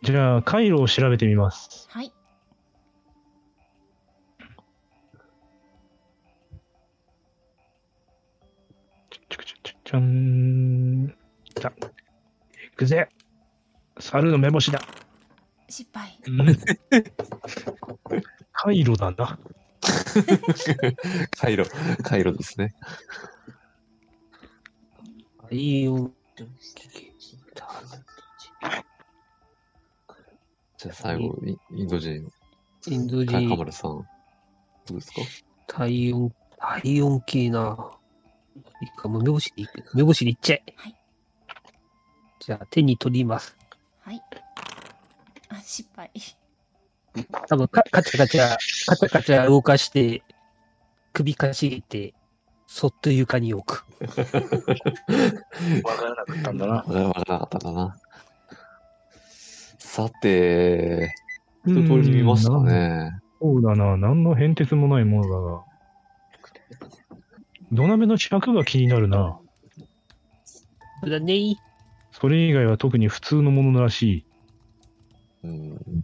[0.03, 1.87] じゃあ、回路を調べてみます。
[1.89, 2.11] はい。
[9.11, 11.13] ちょちょちょちょん。
[11.61, 13.07] さあ、行くぜ。
[13.99, 14.81] 猿の目星だ。
[15.71, 16.19] 失敗。
[16.27, 16.57] うん
[18.53, 19.39] 回路だな。
[21.39, 21.65] 回路、
[22.03, 22.75] 回路ですね。
[25.49, 26.11] いいよ。
[30.77, 32.31] じゃあ最後、イインド人、
[32.87, 34.07] インドか人、丸さん。
[34.85, 35.21] どうですか？
[35.67, 37.91] 体温、体温計な。
[38.81, 39.83] いいか、もう目星でいく。
[39.95, 40.63] 目星でいっちゃえ。
[40.75, 40.95] はい
[42.39, 43.55] じゃあ、手に取ります。
[43.99, 44.19] はい。
[45.51, 46.09] あ、失敗。
[47.47, 50.23] 多分か、カチャカチャ、カチャカチャ動かして、
[51.11, 52.13] 首かしげて、
[52.67, 53.85] そっと床に置く。
[55.83, 56.73] わからなかったんだな。
[56.73, 57.97] わからなかったんだな。
[59.77, 61.13] さて、
[61.65, 63.19] 一通り見ましたね。
[63.41, 63.97] そうだな。
[63.97, 65.63] 何の変哲もないものだが。
[67.73, 69.37] 土鍋の尺が気になるな。
[71.01, 71.57] そうだね。
[72.13, 74.25] それ以外は特に普通のものらしい。
[75.43, 76.03] うん。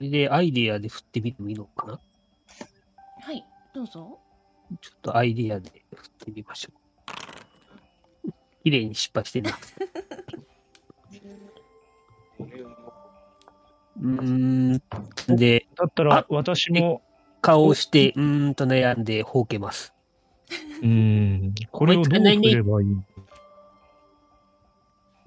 [0.00, 2.00] で、アイデアで振ってみてもいいのかな？
[3.20, 3.44] はい、
[3.74, 4.20] どうぞ。
[4.80, 8.32] ちょっとアイデアで振ってみましょう。
[8.62, 9.50] 綺麗に失敗してね。
[14.00, 14.82] うーん。
[15.36, 17.02] で、だったらあ私も、
[17.40, 19.94] 顔をして、うーんと悩んで、ほうけます。
[20.82, 20.88] うー
[21.50, 22.88] ん、これをどうすればいい？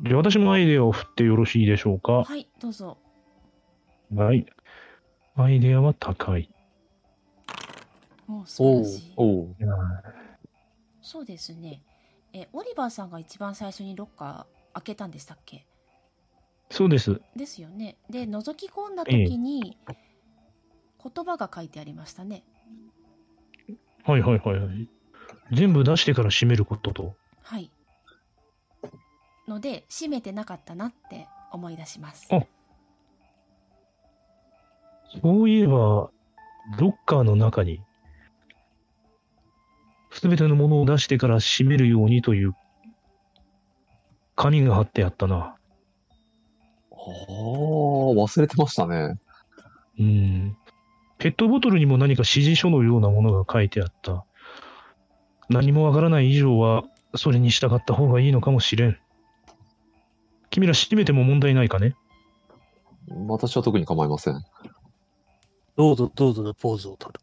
[0.01, 2.23] で私もアイデアを振ってよろしいでしょうか？
[2.23, 2.97] はい、どうぞ。
[4.15, 4.45] はい。
[5.35, 6.49] アイデアは高い。
[8.27, 8.43] お。
[9.17, 9.55] おう。
[11.01, 11.83] そうですね。
[12.33, 15.65] え、オリバーさんが一番最初にロッカー開けたんでしたっけ？
[16.69, 17.21] そうです。
[17.35, 17.97] ですよね。
[18.09, 19.77] で、覗き込んだ時に、
[21.03, 22.43] 言葉が書いてありましたね。
[24.03, 24.87] はいはいはいはい。
[25.51, 27.15] 全部出してから閉めることと。
[27.43, 27.71] はい。
[29.47, 32.27] ので、閉めてなかったなって思い出します。
[32.31, 32.41] あ
[35.21, 36.09] そういえば、
[36.77, 37.81] ロッカーの中に、
[40.11, 42.53] すべてのものを出してから閉めるようにという、
[44.35, 45.35] 紙が貼ってあったな。
[45.35, 45.55] あ
[46.93, 49.19] あ、忘れてましたね。
[49.99, 50.57] うん。
[51.17, 54.25] ペットボトルにも何か指示書のようなものが書いてあった。
[55.51, 56.83] 何もわからない以上は、
[57.15, 58.97] それに従った方がいいのかもしれん。
[60.49, 61.95] 君ら閉めても問題ないかね？
[63.27, 64.43] 私は特に構いません。
[65.75, 67.19] どうぞどうぞのポーズを取る。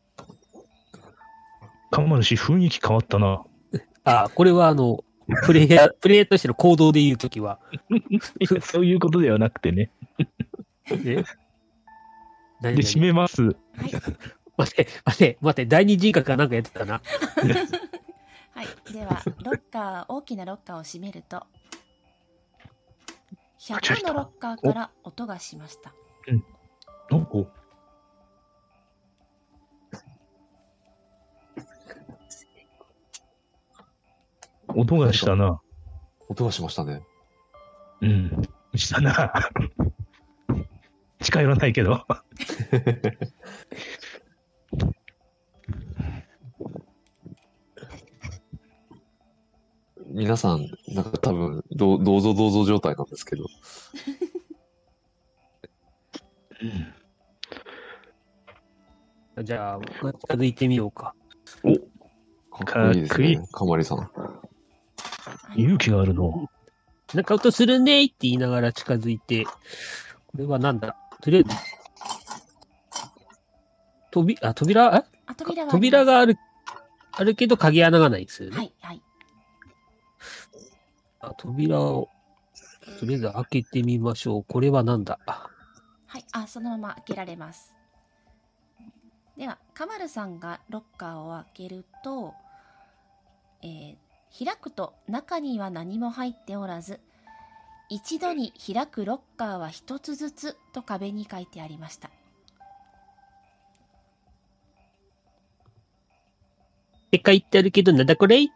[1.91, 3.45] かまるし雰囲気変わったな。
[4.05, 5.05] あ、これはあの、
[5.45, 7.61] プレイヤー、 プレイヤーとしての行動で言うときは、
[8.63, 9.91] そういうことではなくてね。
[10.91, 11.25] え？
[12.61, 13.43] 何で、々閉めます。
[13.43, 13.55] はい。
[14.57, 17.01] 待て、待て、待て、第二人格かなんかやってたな。
[18.59, 18.93] はい。
[18.93, 21.47] では、ロッカー、大きなロッカーを閉めると、
[23.61, 25.95] 100のロッカーから音がしました。
[34.67, 35.61] お音がしたな。
[36.29, 37.05] 音がしましたね。
[38.01, 38.43] うん。
[38.75, 39.33] したな。
[41.23, 42.05] 近寄らないけど。
[50.19, 53.45] 皆さん、なんか多分、どうどうぞどうぞ状態なんですけど。
[59.45, 61.15] じゃあ、近づいてみようか。
[62.51, 63.47] かっこいいですね。
[63.53, 63.99] かまりさん。
[63.99, 64.05] は
[65.55, 66.51] い勇気があるの。
[67.15, 69.53] なんか音するねって言いながら近づいて、こ
[70.35, 70.97] れはなんだ？
[71.23, 71.51] とりあえず、
[74.11, 76.37] 扉、あ、扉、ああ扉は扉がある、
[77.13, 78.57] あるけど鍵穴がないですよね。
[78.57, 79.03] はいはい
[81.21, 82.09] あ扉を、
[83.01, 84.45] とりあえず開けてみましょう。
[84.45, 85.19] これはなんだ？
[86.07, 87.75] はいあそのまま開けられます。
[89.37, 92.35] ではカマルさんがロッカーを開けると、
[93.63, 93.97] えー
[94.31, 97.01] 開くと中には何も入っておらず
[97.89, 102.09] 一度に開くロッカーは一つずつと壁に書いてありました。
[102.09, 102.11] っ
[107.11, 108.49] て書いてあるけど、なんだこれ？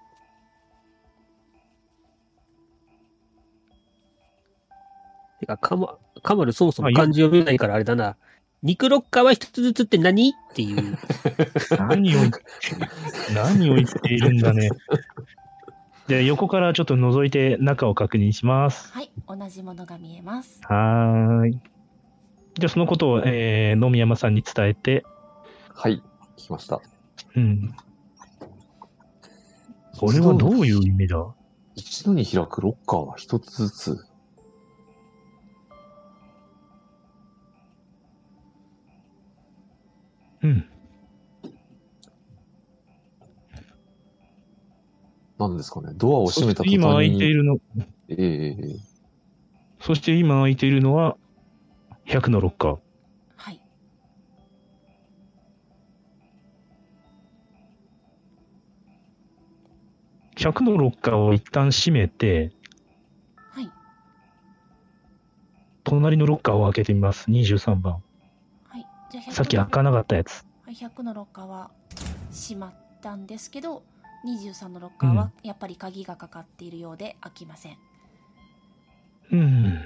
[5.43, 8.16] てか、かま、かまるそもそも漢字読めないからあれだな。
[8.62, 10.30] 肉ロッカーは一つずつって何？
[10.30, 10.97] っていう。
[11.76, 12.20] 何を、
[13.34, 14.70] 何を言っているんだね。
[16.07, 18.93] で、横からちょっと覗いて中を確認します。
[18.93, 21.53] はい同じものが見えますはーい。
[21.53, 25.05] じゃあそのことを、えー、野宮山さんに伝えて、
[25.74, 26.01] はい、
[26.36, 26.80] 聞きました。
[27.34, 27.74] うん。
[29.99, 31.34] これはどういう意味だ？
[31.74, 34.11] 一度に開くロッカーは一つずつ。
[40.43, 40.64] うん。
[45.38, 45.93] なんですかね。
[45.95, 47.38] ドアを閉めたそして今空いている。
[47.38, 47.59] るの、
[48.09, 48.76] ええええ
[49.80, 51.16] そして今空いているのは、
[52.07, 52.78] 100のロッカー。
[53.36, 53.61] はい
[60.36, 62.53] 100のロッカーを一旦閉めて、
[63.53, 63.70] はい
[65.84, 67.30] 隣のロッカーを開けてみます。
[67.30, 68.03] 23番。
[69.18, 70.44] はいじゃあ100さっき開かなかったやつ。
[70.64, 71.70] はい100のロッカーは
[72.30, 73.82] 閉まったんですけど
[74.26, 77.76] 23のロッカーはやっぱり鍵がかかっているようで開きません、
[79.32, 79.80] うん。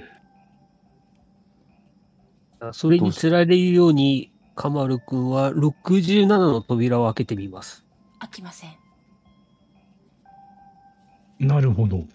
[2.71, 7.85] それにつられるように、かまるくんは67の扉を開けてみます。
[8.19, 8.71] 開きません
[11.39, 12.05] なるほど。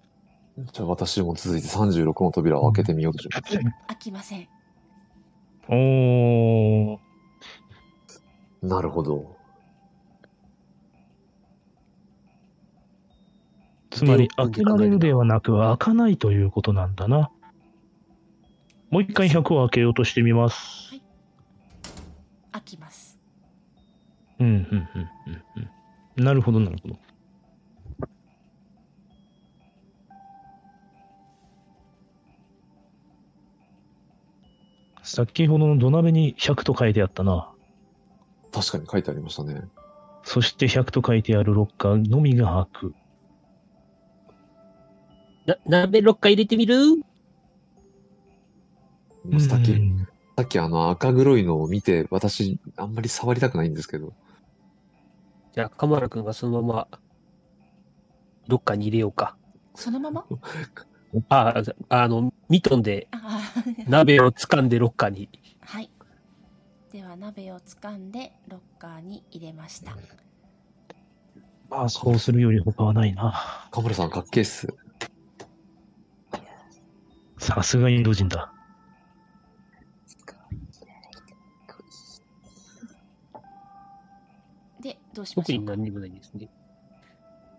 [0.72, 3.58] じゃあ私も続いて36の扉を開けてみようとします。
[3.86, 4.48] 開きません
[5.68, 6.98] おー。
[8.62, 9.36] なるほど。
[13.90, 17.30] つまり、開けられるではなく、開かないということなんだな。
[18.90, 20.90] もう一回100を開けようとしてみます。
[22.52, 23.18] 開きます
[24.38, 25.42] うん、うん、うん、うん。
[25.56, 25.70] うん
[26.16, 26.98] なるほど、なるほど。
[35.03, 37.53] 先ほどの土鍋に100と書いてあったな。
[38.53, 39.62] 確かに書いてありましたね。
[40.24, 42.94] そして100と書いてあるロッカーのみが開く。
[45.46, 47.03] な、鍋ロッカー入れてみる？
[49.40, 54.14] さっき、うんさっきあの赤黒いのを見て、私、あんまり触りたくないんですけど。
[55.55, 56.88] じゃあ、かまるくんがそのまま、
[58.48, 59.36] ロッカーに入れようか。
[59.74, 60.24] そのまま？
[61.28, 63.52] あ、あの、ミトンであ
[63.86, 65.28] 鍋を掴んでロッカーに。
[65.60, 65.90] はい
[66.92, 69.96] では鍋を掴んでロッカーに入れました
[71.70, 73.68] まあ、そうするより他はないな。
[73.70, 74.68] カムラさんかっけえっす。
[77.38, 78.52] さすがインド人だ。
[84.82, 85.72] でどうしま特しょうか？
[85.72, 86.50] に何にもないですね。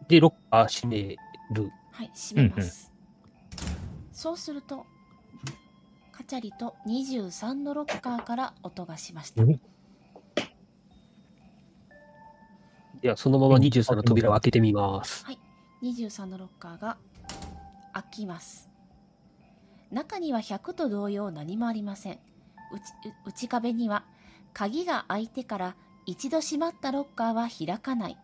[0.07, 1.15] で、ロッカー閉め
[1.51, 1.71] る。
[1.91, 2.92] はい閉めます、
[4.13, 4.85] そうすると
[6.11, 9.43] カチャリと23のロッカーから音がしました。
[9.43, 9.59] うん。
[13.01, 15.25] では、そのまま23の扉を開けてみます。
[15.81, 16.97] 23のロッカーが
[17.93, 18.69] 開きます。
[19.91, 22.19] 中には100と同様何もありません。
[22.71, 22.81] 内
[23.25, 24.05] 内壁には
[24.53, 28.17] 鍵が開いてから一度閉まったロッカーは開かない。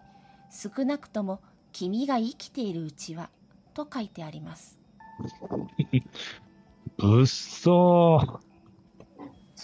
[0.52, 3.30] 少なくとも君が生きているうちは
[3.74, 4.79] と書いてあります
[7.00, 8.40] うっそ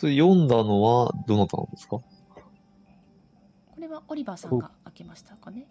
[0.07, 1.97] れ読んだのはどなたなんですか？
[1.97, 2.03] こ
[3.79, 5.65] れはオリバーさんが開けましたかね。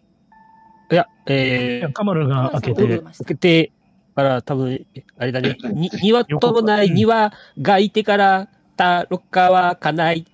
[0.90, 2.98] いや、えー、カマルが開けて。
[2.98, 3.72] 開けて
[4.14, 4.86] から多分、
[5.18, 5.56] あれだね。
[5.74, 7.34] に庭ともない庭が
[7.74, 10.26] 開いてから、たロッカーは開かない。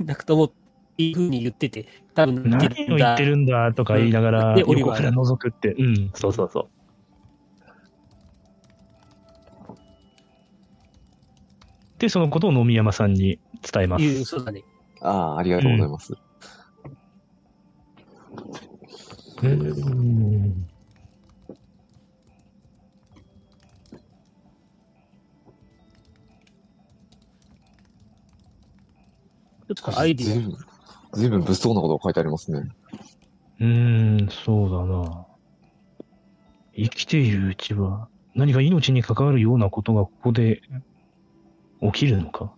[0.00, 0.52] なくとも、
[0.96, 5.74] いうふうに言ってて、多分何を言ってるんだとか言いながら、でオリバー横から覗くって。
[5.74, 6.68] うん、そうそうそう。
[11.98, 13.40] で、そのことを野見山さんに
[13.72, 14.24] 伝えます。
[14.24, 14.64] そうだね。
[15.00, 16.14] ああ、ありがとうございます。
[19.42, 20.68] うん。
[29.68, 30.56] ちょっとアイディずいぶん、
[31.14, 32.62] ずいぶん物騒なことが書いてありますね。
[33.60, 35.26] うーん、そうだな。
[36.74, 40.60] 生きているうちは、何か命に関わるようなことがここで
[41.80, 42.52] 起きるのか？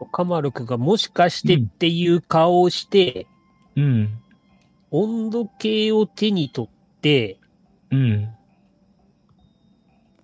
[0.00, 3.26] ア、カマルクがもしかしてっていう顔をして、
[3.76, 4.18] うん、
[4.90, 7.38] 温度計を手に取って、
[7.90, 8.28] うん。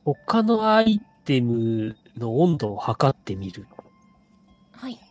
[0.04, 3.62] 他のアイテムの温度を測ってみる。
[3.62, 3.73] はい、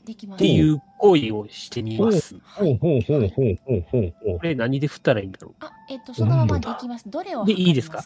[0.05, 0.45] できました。
[0.45, 2.35] っていう行為をしてみます。
[2.43, 2.77] はい。
[2.77, 3.29] ほうほうほうほう
[3.65, 4.43] ほうほうほうこ。
[4.43, 7.09] れ何で振ったらいいんだろあ、えっ、と、そのままできます。
[7.09, 8.03] どれをでいいですか？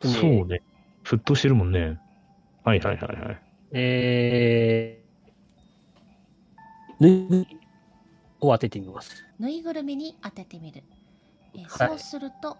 [0.00, 0.10] そ
[0.42, 0.62] うね。
[1.04, 1.98] 沸騰してるもんね。
[2.64, 3.42] はいはいはいはい。
[3.72, 7.46] えー、ぬ
[8.40, 9.24] を当ててみます。
[9.38, 10.82] ぬいぐるみに当ててみる。
[11.54, 12.56] えーはいそうすると、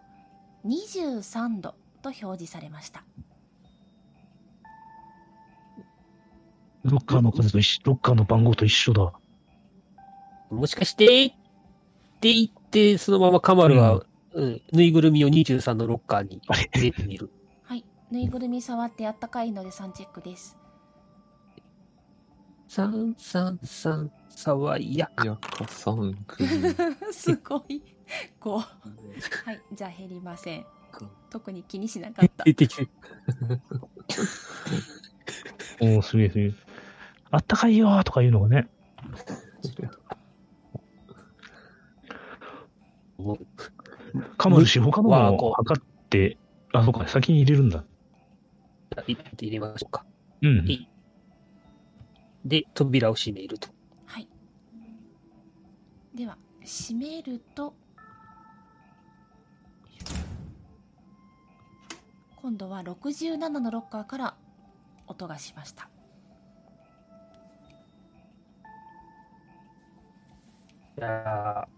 [0.66, 3.04] 23度と表示されました。
[6.84, 9.12] ロッカーの数と一緒、ロッカーの番号と一緒だ。
[10.50, 11.08] もしかしてっ
[12.20, 14.04] て言って、そのままカマルは、
[14.34, 16.90] うんぬいぐるみを23のロッカーに入れ？
[16.90, 17.30] てみる。
[17.62, 17.84] はい。
[18.10, 20.56] ぬいぐるみ触ってあったかいので3チェックです。
[22.68, 25.24] 333、爽やか。
[25.24, 26.46] やかさんくん。
[27.12, 27.80] すごい。
[28.40, 28.58] こう。
[28.58, 29.62] はい。
[29.72, 30.66] じゃあ減りません。
[31.30, 32.44] 特に気にしなかった。
[32.44, 32.88] 出てきて、
[35.80, 36.52] おー、すげえすげえ。
[37.34, 38.68] あったかいよーとか言うのがね。
[44.36, 46.38] かもるし、他のも測って、
[46.72, 47.84] あ、そうか、先に入れるんだ。
[49.06, 50.04] 入れて入れましょうか。
[50.42, 50.64] うん。
[52.44, 53.68] で、扉を閉めると。
[54.06, 54.28] はい。
[56.14, 57.74] では、閉めると、
[62.36, 64.36] 今度は67のロッカーから
[65.06, 65.88] 音がしました。
[70.98, 71.68] じゃあ、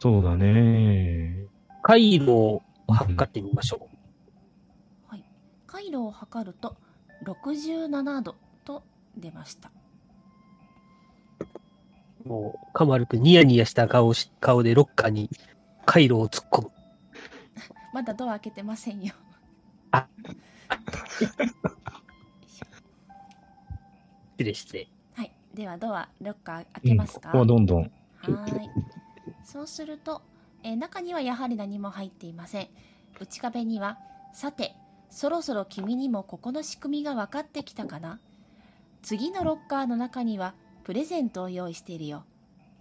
[0.00, 1.46] そうだね。
[1.82, 3.96] 回路を測ってみましょう。
[5.08, 5.24] はい。
[5.66, 6.76] 回路を測ると
[7.24, 8.82] 67度と
[9.16, 9.70] 出ました。
[12.24, 15.30] もう、カマル君ニヤニヤした顔し顔でロッカーに
[15.84, 16.70] 回路を突っ込む。
[17.94, 19.14] まだドア開けてませんよ。
[19.92, 20.08] あ
[24.38, 24.88] 失礼失礼。
[25.14, 25.32] はい。
[25.54, 27.90] ではドア、ロッカー開うん、けますか、ここはどんどん。
[28.32, 28.70] はーい。
[29.44, 30.22] そうすると、
[30.62, 32.68] えー中にはやはり何も入っていません。
[33.20, 33.98] 内壁には、
[34.32, 34.74] さて、
[35.10, 38.20] そろそろ君にもここの仕組みが分かってきたかな
[39.02, 40.54] 次のロッカーの中には、
[40.84, 42.24] プレゼントを用意しているよ。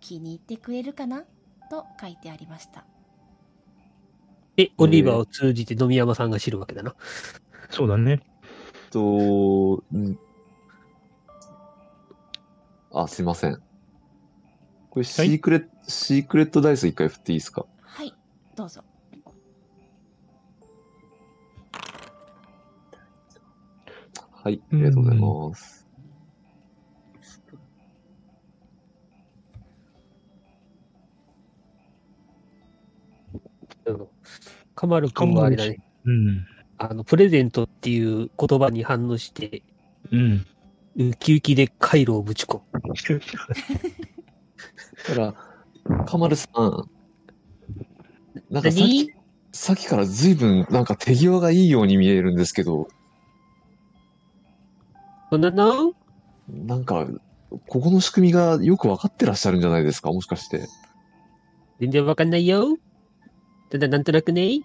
[0.01, 1.23] 気に入ってくれるかな？
[1.69, 2.85] と書いてありました。
[4.55, 6.95] で、オリバーを通じて野見山さんが知るわけだな。
[7.69, 8.21] そうだね。
[8.91, 10.17] と、ん
[12.93, 13.61] あ、すいません。
[14.95, 17.65] これシークレット、シークレットダイス一回振っていいですか？
[17.83, 18.15] はい、
[18.55, 18.81] どうぞ。
[24.31, 25.85] はい、ありがとうございます。
[33.85, 34.07] うん
[34.75, 35.77] カマル君はあれだね。
[36.05, 36.47] うん。
[36.77, 39.61] あの、プレゼントっていう言葉に反応して、
[40.11, 40.45] うん。
[40.97, 42.93] ウキウキで回路をぶち込む。
[45.07, 45.33] たら、
[46.05, 46.89] かまるさん、
[48.49, 49.07] なんかさっ何？
[49.07, 49.13] き、
[49.51, 52.87] さっきから随分なんか手際がいいように見えるんですけど、
[55.31, 55.93] なの
[56.47, 57.07] なんか、
[57.67, 60.11] ここの仕組みがよくわかってらっしゃるんじゃないですか？
[60.11, 60.67] もしかして。
[61.79, 62.77] 全然わかんないよ。
[63.69, 64.61] ただなんとなくね。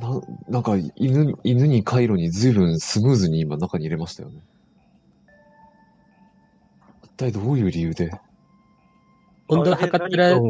[0.00, 4.40] な、なんか犬に、犬に回路に随分スムーズに今中に入れましたよね。
[7.04, 8.10] 一体どういう理由で？
[9.52, 10.40] 温度を測ったら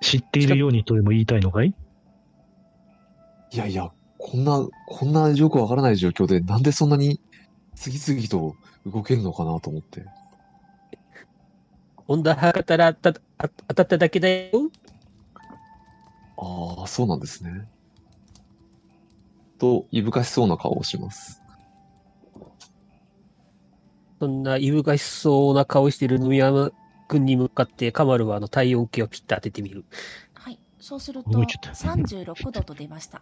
[0.00, 1.74] 知っているようにとでも言いたいのかい？
[3.52, 7.20] いやいや、こんな、こんなよくわからない状況でなんでそんなに
[7.74, 8.54] 次々と
[8.86, 10.04] 動けるのかなと思って。
[12.06, 13.20] 温度測ったら当た
[13.68, 14.70] 当たっただけだよ。
[16.38, 17.68] ああ、そうなんですね。
[19.58, 21.42] と、いぶかしそうな顔をします。
[24.18, 26.50] そんないぶかしそうな顔している野宮
[27.10, 29.84] 君に向かって、カマルはあの体温計をピッと当ててみる。
[30.32, 30.60] はい。
[30.78, 33.20] そうすると動いちゃった36度と出ました。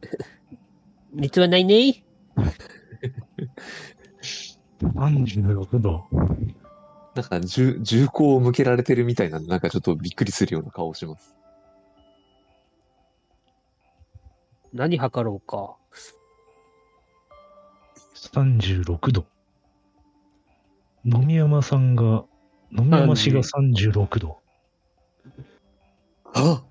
[1.14, 2.04] 熱はないね
[4.82, 6.04] 36度。
[7.14, 11.34] なんか、銃、銃口を向けられてるみたいなんで、なんかちょっとびっくりするような顔をします。
[14.74, 15.76] 何測ろうか。
[18.14, 19.26] 36度。
[21.04, 22.24] 野見山さんが、
[22.72, 24.38] 野見山氏が36度。
[26.34, 26.64] あ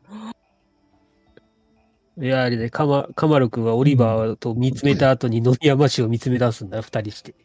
[2.20, 7.36] いや、あれね、カマカマル君はオリバーと見つめた後に野宮山氏を見つめ出すんだよ、二人して。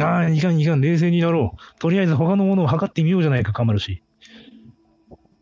[0.00, 1.78] ああ、いかんいかん、冷静になろう。
[1.80, 4.02] とりあえず他のものを測ってみようじゃないか、カマル氏。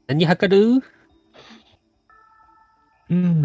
[0.07, 0.83] 何測る？
[3.11, 3.43] うん。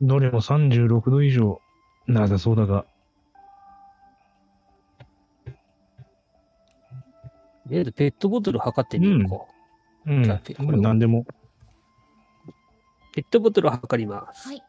[0.00, 1.60] どれも36度以上
[2.06, 2.86] なさそうだが。
[7.72, 9.46] りあえずペットボトル測ってみようか。
[10.06, 10.24] うん。
[10.24, 11.24] じゃあこれを何でも。
[13.14, 14.48] ペットボトルを測ります。
[14.48, 14.62] はい。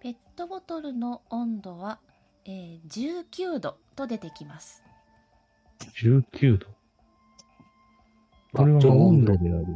[0.00, 1.98] ペットボトルの温度は、
[2.44, 4.84] えー19度と出てきます。
[5.80, 6.66] 19度。
[8.52, 9.66] これは温度である。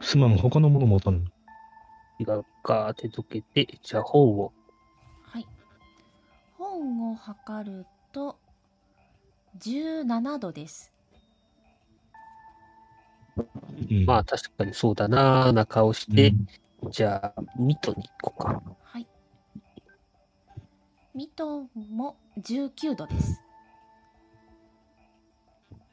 [0.00, 1.24] すまん、他のものもたん。
[2.18, 4.52] 違うかって溶けて、じゃあ本を。
[5.22, 5.46] はい。
[6.56, 8.38] 本を測ると、
[9.58, 10.92] 17度です。
[13.36, 16.46] うんまあ確かにそうだなーな顔して、うん
[16.90, 18.62] じゃあ、ミトに行こうか。
[18.82, 19.06] はい。
[21.14, 23.40] ミトンも19度です。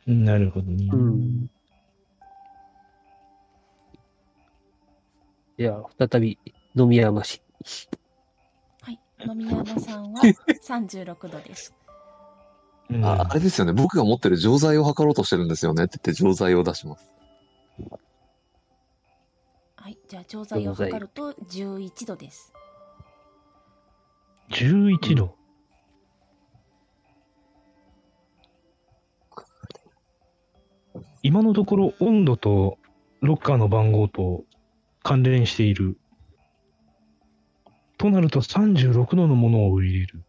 [0.07, 0.89] なるほどね。
[0.91, 1.49] うん。
[5.59, 6.39] じゃあ、再び、
[6.75, 7.43] 飲み山市。
[8.81, 8.99] はい。
[9.19, 10.21] 野宮山さんは
[10.67, 11.75] 36度です。
[12.89, 13.73] うんあ、あれですよね。
[13.73, 17.07] 僕が持ってる錠剤を測ろうとしてるんですよねって言って錠剤を出します。
[19.75, 19.97] はい。
[20.07, 22.51] じゃあ、錠剤を測ると11度です。
[24.49, 25.35] 11度？
[31.21, 32.79] 今のところ温度と
[33.21, 34.45] ロッカーの番号と
[35.03, 35.99] 関連している。
[37.97, 40.23] となると36度のものを入れる。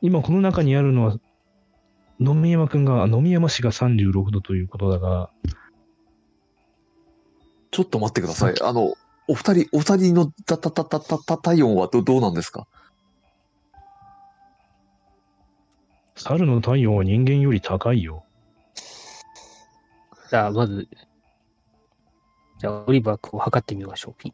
[0.00, 1.18] 今この中にあるのは
[2.20, 5.30] 野見山くんが、野見山氏が36度ということだが、
[7.70, 8.54] ちょっと待ってください。
[8.62, 8.94] あの、
[9.28, 12.66] お二人、お二人のたたたたたた体温はどどうなんですか？
[16.16, 18.24] 猿の体温は人間より高いよ。
[20.30, 20.88] じゃあ、まず、
[22.58, 24.28] じゃあ、オリバー君を測ってみましょう。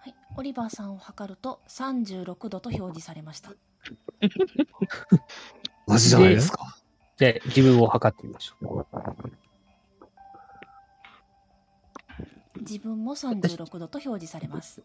[0.00, 0.14] はい。
[0.36, 3.52] オリバーさんを測ると36度と表示されました。
[5.86, 6.78] 同じじゃないですか。
[7.16, 8.86] じゃあ、自分を測ってみましょ
[12.54, 12.60] う。
[12.60, 14.82] 自分も36度と表示されます。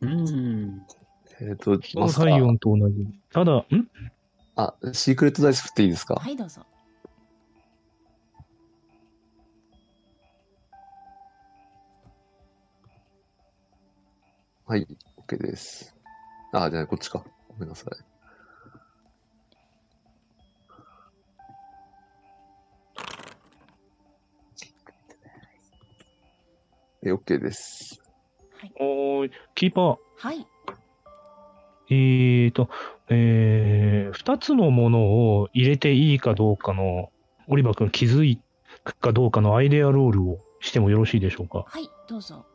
[0.00, 0.86] うん。
[1.40, 3.06] えっ、と、人のマスター、体温と同じ。
[3.30, 3.66] ただ、ん？
[4.56, 6.14] あ、シークレットダイス振っていいですか？
[6.14, 6.64] はい、どうぞ。
[14.66, 14.86] はい、
[15.28, 15.94] OK です。
[16.52, 17.22] あ、じゃあこっちか。
[17.48, 17.88] ごめんなさい。
[27.06, 28.00] え、OK です。
[28.58, 28.72] はい。
[28.80, 29.98] おーい、キーパー。
[30.16, 30.46] はい。
[31.90, 32.70] えーと、
[33.10, 35.02] えー、二つのもの
[35.38, 37.10] を入れていいかどうかの、
[37.48, 38.38] オリバー君気づ
[38.82, 41.66] くかどうかのアイデアロールをしてもよろしいでしょうか？
[41.68, 42.46] はい、どうぞ。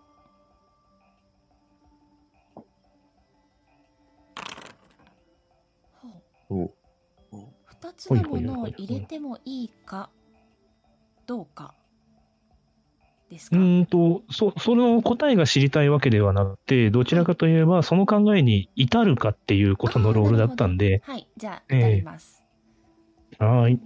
[7.99, 10.09] つのものを入れてもいいか
[11.27, 11.73] どうか
[13.29, 22.43] ですうか、ーんと、そ、その答えが知りたいわけではなくて、どちらかといえば、その考えに至るかっていうことのロールだったんで、はい、じゃあ、ええやります。
[23.37, 23.79] はーい。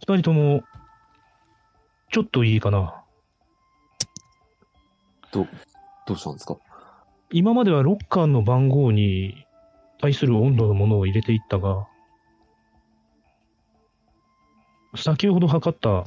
[0.00, 0.62] 二人とも、
[2.12, 3.02] ちょっといいかな。
[5.32, 6.56] どうしたんですか？
[7.30, 9.45] 今まではロッカーの番号に
[10.00, 11.86] 対する温度のものを入れていったが、
[14.94, 16.04] 先ほど測った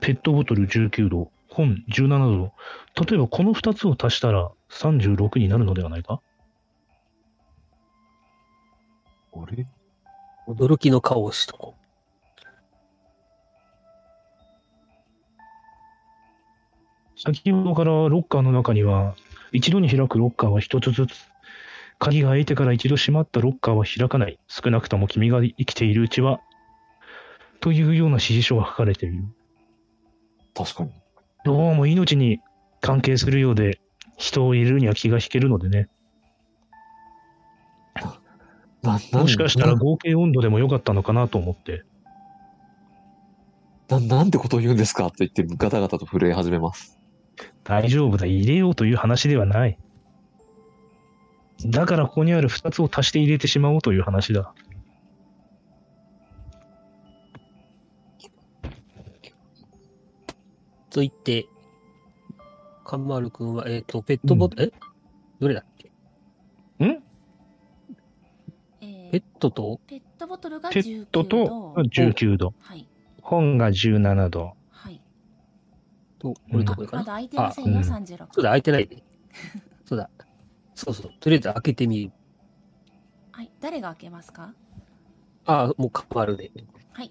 [0.00, 2.08] ペットボトル19度、本17
[2.38, 2.52] 度、
[3.04, 6.20] 例えばこの2つを足したら36になるのではないか？
[9.32, 9.66] あれ？
[10.46, 11.74] 驚きの顔をしとこ
[17.16, 19.14] 先ほどからロッカーの中には、
[19.52, 21.27] 一度に開くロッカーは一つずつ、
[21.98, 24.38] 鍵が開いてから一度閉まったロッカーは開かない。
[24.46, 26.40] 少なくとも君が生きているうちは、
[27.60, 29.24] というような指示書が書かれている。
[30.54, 30.90] 確かに。
[31.44, 32.40] どうも命に
[32.80, 33.80] 関係するようで、
[34.16, 35.88] 人を入れるには気が引けるのでね。
[39.12, 41.82] もしかしたらな合計温度でもよかったのかなと思って。
[43.88, 46.98] な、なんてことを言うんですかと言ってガタガタと震え始めます。
[47.64, 49.78] 大丈夫だ、入れようという話ではない。
[51.66, 54.40] だからここにある二つを足して入れてしまおうという話だ。
[54.40, 54.68] う。
[60.90, 61.46] と言って、
[62.84, 64.72] カンマル君は、えっ、と、ペットボトル、え？
[65.40, 65.88] どれだっけ？
[66.84, 67.02] ん？
[68.80, 72.54] えーペットと、ペットボトルがペ19ットと19度。
[72.60, 72.86] はい。
[73.20, 74.54] 本が17度。
[74.70, 75.00] はい。
[76.18, 78.26] と、これどこかな、まだ開いてませんよ、あうん36。
[78.32, 79.02] そうだ、開いてないね。
[79.84, 80.08] そうだ。
[80.78, 81.12] そうそう。
[81.18, 82.12] とりあえず開けてみる。
[83.32, 83.50] はい。
[83.60, 84.54] 誰が開けますか？
[85.44, 86.52] ああ、もうカンマルで。
[86.92, 87.10] はい。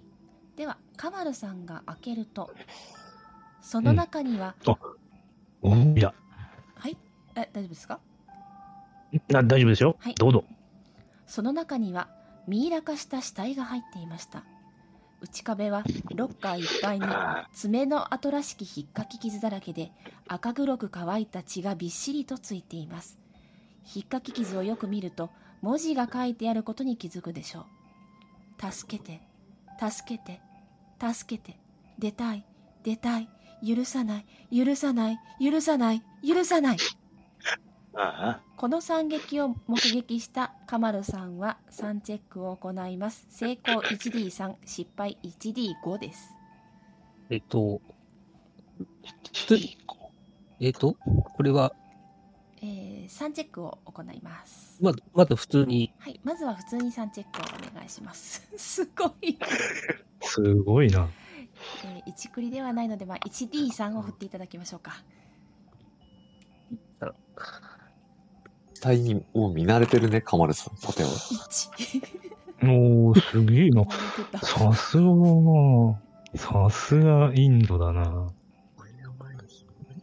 [0.55, 2.49] では、カマルさんが開けると、
[3.61, 4.55] その中には、
[5.61, 6.13] おいや、
[6.75, 6.95] はい。
[7.35, 7.99] え、大丈夫ですか？
[9.27, 9.97] な大丈夫ですよ。
[9.99, 10.45] はいどうぞ。
[11.25, 12.07] その中には
[12.47, 14.45] ミイラ化した死体が入っていました
[15.19, 15.83] 内壁は
[16.15, 17.05] ロッカーいっぱいに
[17.51, 19.91] 爪の跡らしきひっかき傷だらけで
[20.29, 23.17] 赤黒く乾いた血がびっしりとついています
[23.87, 25.29] ひっかき傷をよく見ると
[25.61, 27.65] 文字が書いてあることに気づくでしょ
[28.61, 28.71] う。
[28.71, 29.21] 助けて
[29.79, 30.41] 助けて
[30.99, 31.57] 助けて。
[31.97, 32.45] 出たい
[32.83, 33.29] 出たい。
[33.65, 35.19] 許さない許さない。
[35.41, 36.03] 許さない。
[36.27, 36.77] 許さない。
[37.99, 43.25] あこの惨劇を目撃したカマルさんは3チェックを行います。
[43.29, 46.33] 成功 1D3、失敗 1D5 です。
[47.29, 47.81] えっと、
[50.59, 50.95] えっと、
[51.35, 51.73] これは、
[52.61, 54.77] えー、3チェックを行います。
[54.81, 58.47] まず、まず普通に、はい、まずは普通に3チェックをお願いします。
[58.57, 59.37] すごい。
[60.21, 61.09] すごいな。
[61.85, 65.03] えー、1クリではないので、まあ、1D3 を振っていただきましょうか。
[68.73, 70.77] 死体にもう見慣れてるね、カマルさん。
[70.77, 71.09] さては。
[71.09, 72.27] 1。
[72.63, 73.83] おー、すげえな。
[74.43, 75.99] さすがだな。
[76.35, 78.31] さすがインドだな。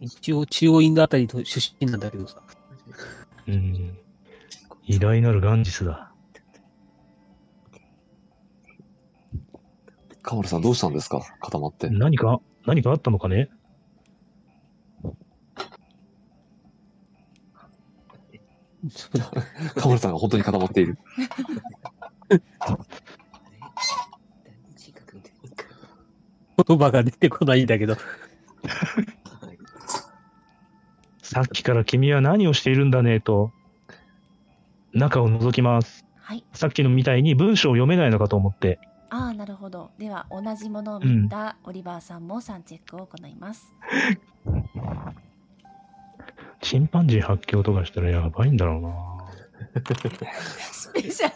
[0.00, 2.43] 一応中央インドあたりの出身なんだけどさ。
[3.46, 3.98] うん。
[4.86, 6.12] 偉大なるガンジスだ。
[10.22, 11.20] カマルさんどうしたんですか？
[11.40, 11.88] 固まって。
[11.90, 13.50] 何か、何かあったのかね？
[19.76, 20.98] カマルさんが本当に固まっている。
[26.66, 27.96] 言葉が出てこないんだけど。
[31.34, 33.50] さっきから君は何をしているんだねと。
[34.92, 36.06] 中を覗きます。
[36.20, 36.44] はい。
[36.52, 38.78] さっきのみたいに文章を読めないのかと思って。
[39.10, 39.90] ああ、なるほど。
[39.98, 43.72] では、同じものを見たオリバーさんも3チェックを行います。
[46.62, 48.94] チンパンジー発狂とかしたらやばいんだろうな。
[50.70, 51.32] スペシャ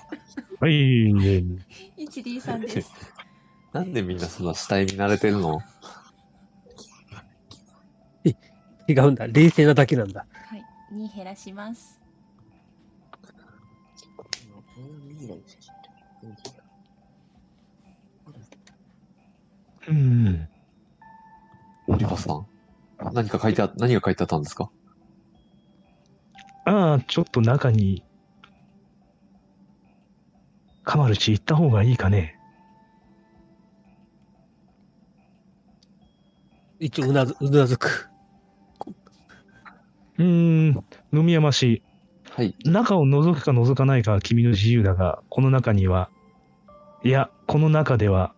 [0.61, 1.59] はい、ねル
[1.99, 2.92] 1D3 です。
[3.74, 5.61] なんでみんなそんな死体に慣れてるの？
[8.89, 9.26] 違うんだ。
[9.26, 10.24] 冷静なだけなんだ。
[10.32, 10.64] はい。
[10.95, 12.01] 2減らします。
[19.89, 20.49] うん。
[21.86, 22.47] オリバーさん。
[23.12, 24.43] 何か書いてあ、何が書いてあったん。
[24.43, 24.70] ですか
[26.64, 28.03] ああ、ちょっと中に、
[30.84, 32.39] カマルチ行った方がいいかね。
[36.80, 38.07] 一応うなず、うなずく。
[40.19, 41.83] うーん、飲みやましい。
[42.31, 42.55] はい。
[42.64, 46.11] 中を覗くか覗かないかは君の自由だが、この中には、
[47.05, 48.35] いや、この中では、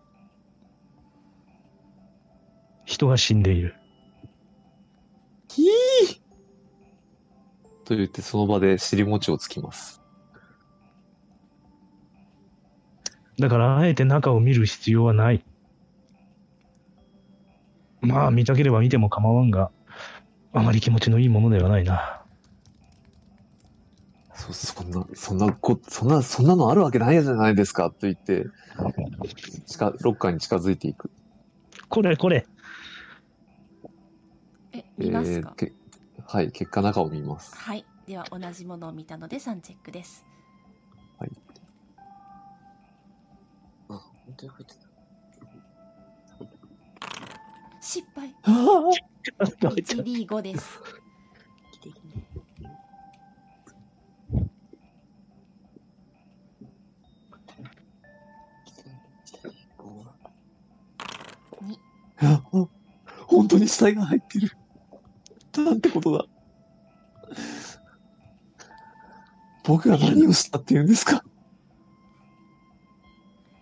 [2.85, 3.75] 人が死んでいる。
[7.85, 10.01] と言ってその場で尻餅をつきます。
[13.39, 15.43] だから、あえて中を見る必要はない。
[18.01, 19.71] まあ、見たければ見ても構わんが、
[20.53, 22.21] あまり気持ちのいいものではないな。
[24.33, 28.45] そ、そんな、そんなこ、そんな、そんなのあるわけないじゃないですかと言って、
[29.67, 31.11] 近、ロッカーに近づいていく。
[31.87, 32.45] これ、これ。
[34.73, 35.73] え、見ますか、えーけ
[36.25, 37.55] はい、結果中を見ます。
[37.55, 37.85] はい。
[38.07, 40.25] では、同じものを見たので3チェックです。
[44.37, 44.79] どういうことだ
[47.81, 48.33] 失敗。
[49.21, 50.79] 1D5 です。
[51.81, 52.25] 奇跡ね
[61.61, 61.77] 2。
[62.23, 62.41] あ
[63.27, 64.51] 本当に死体が入ってる。
[65.57, 66.25] なんてことだ。
[69.63, 71.23] 僕が何をしたって言うんですか？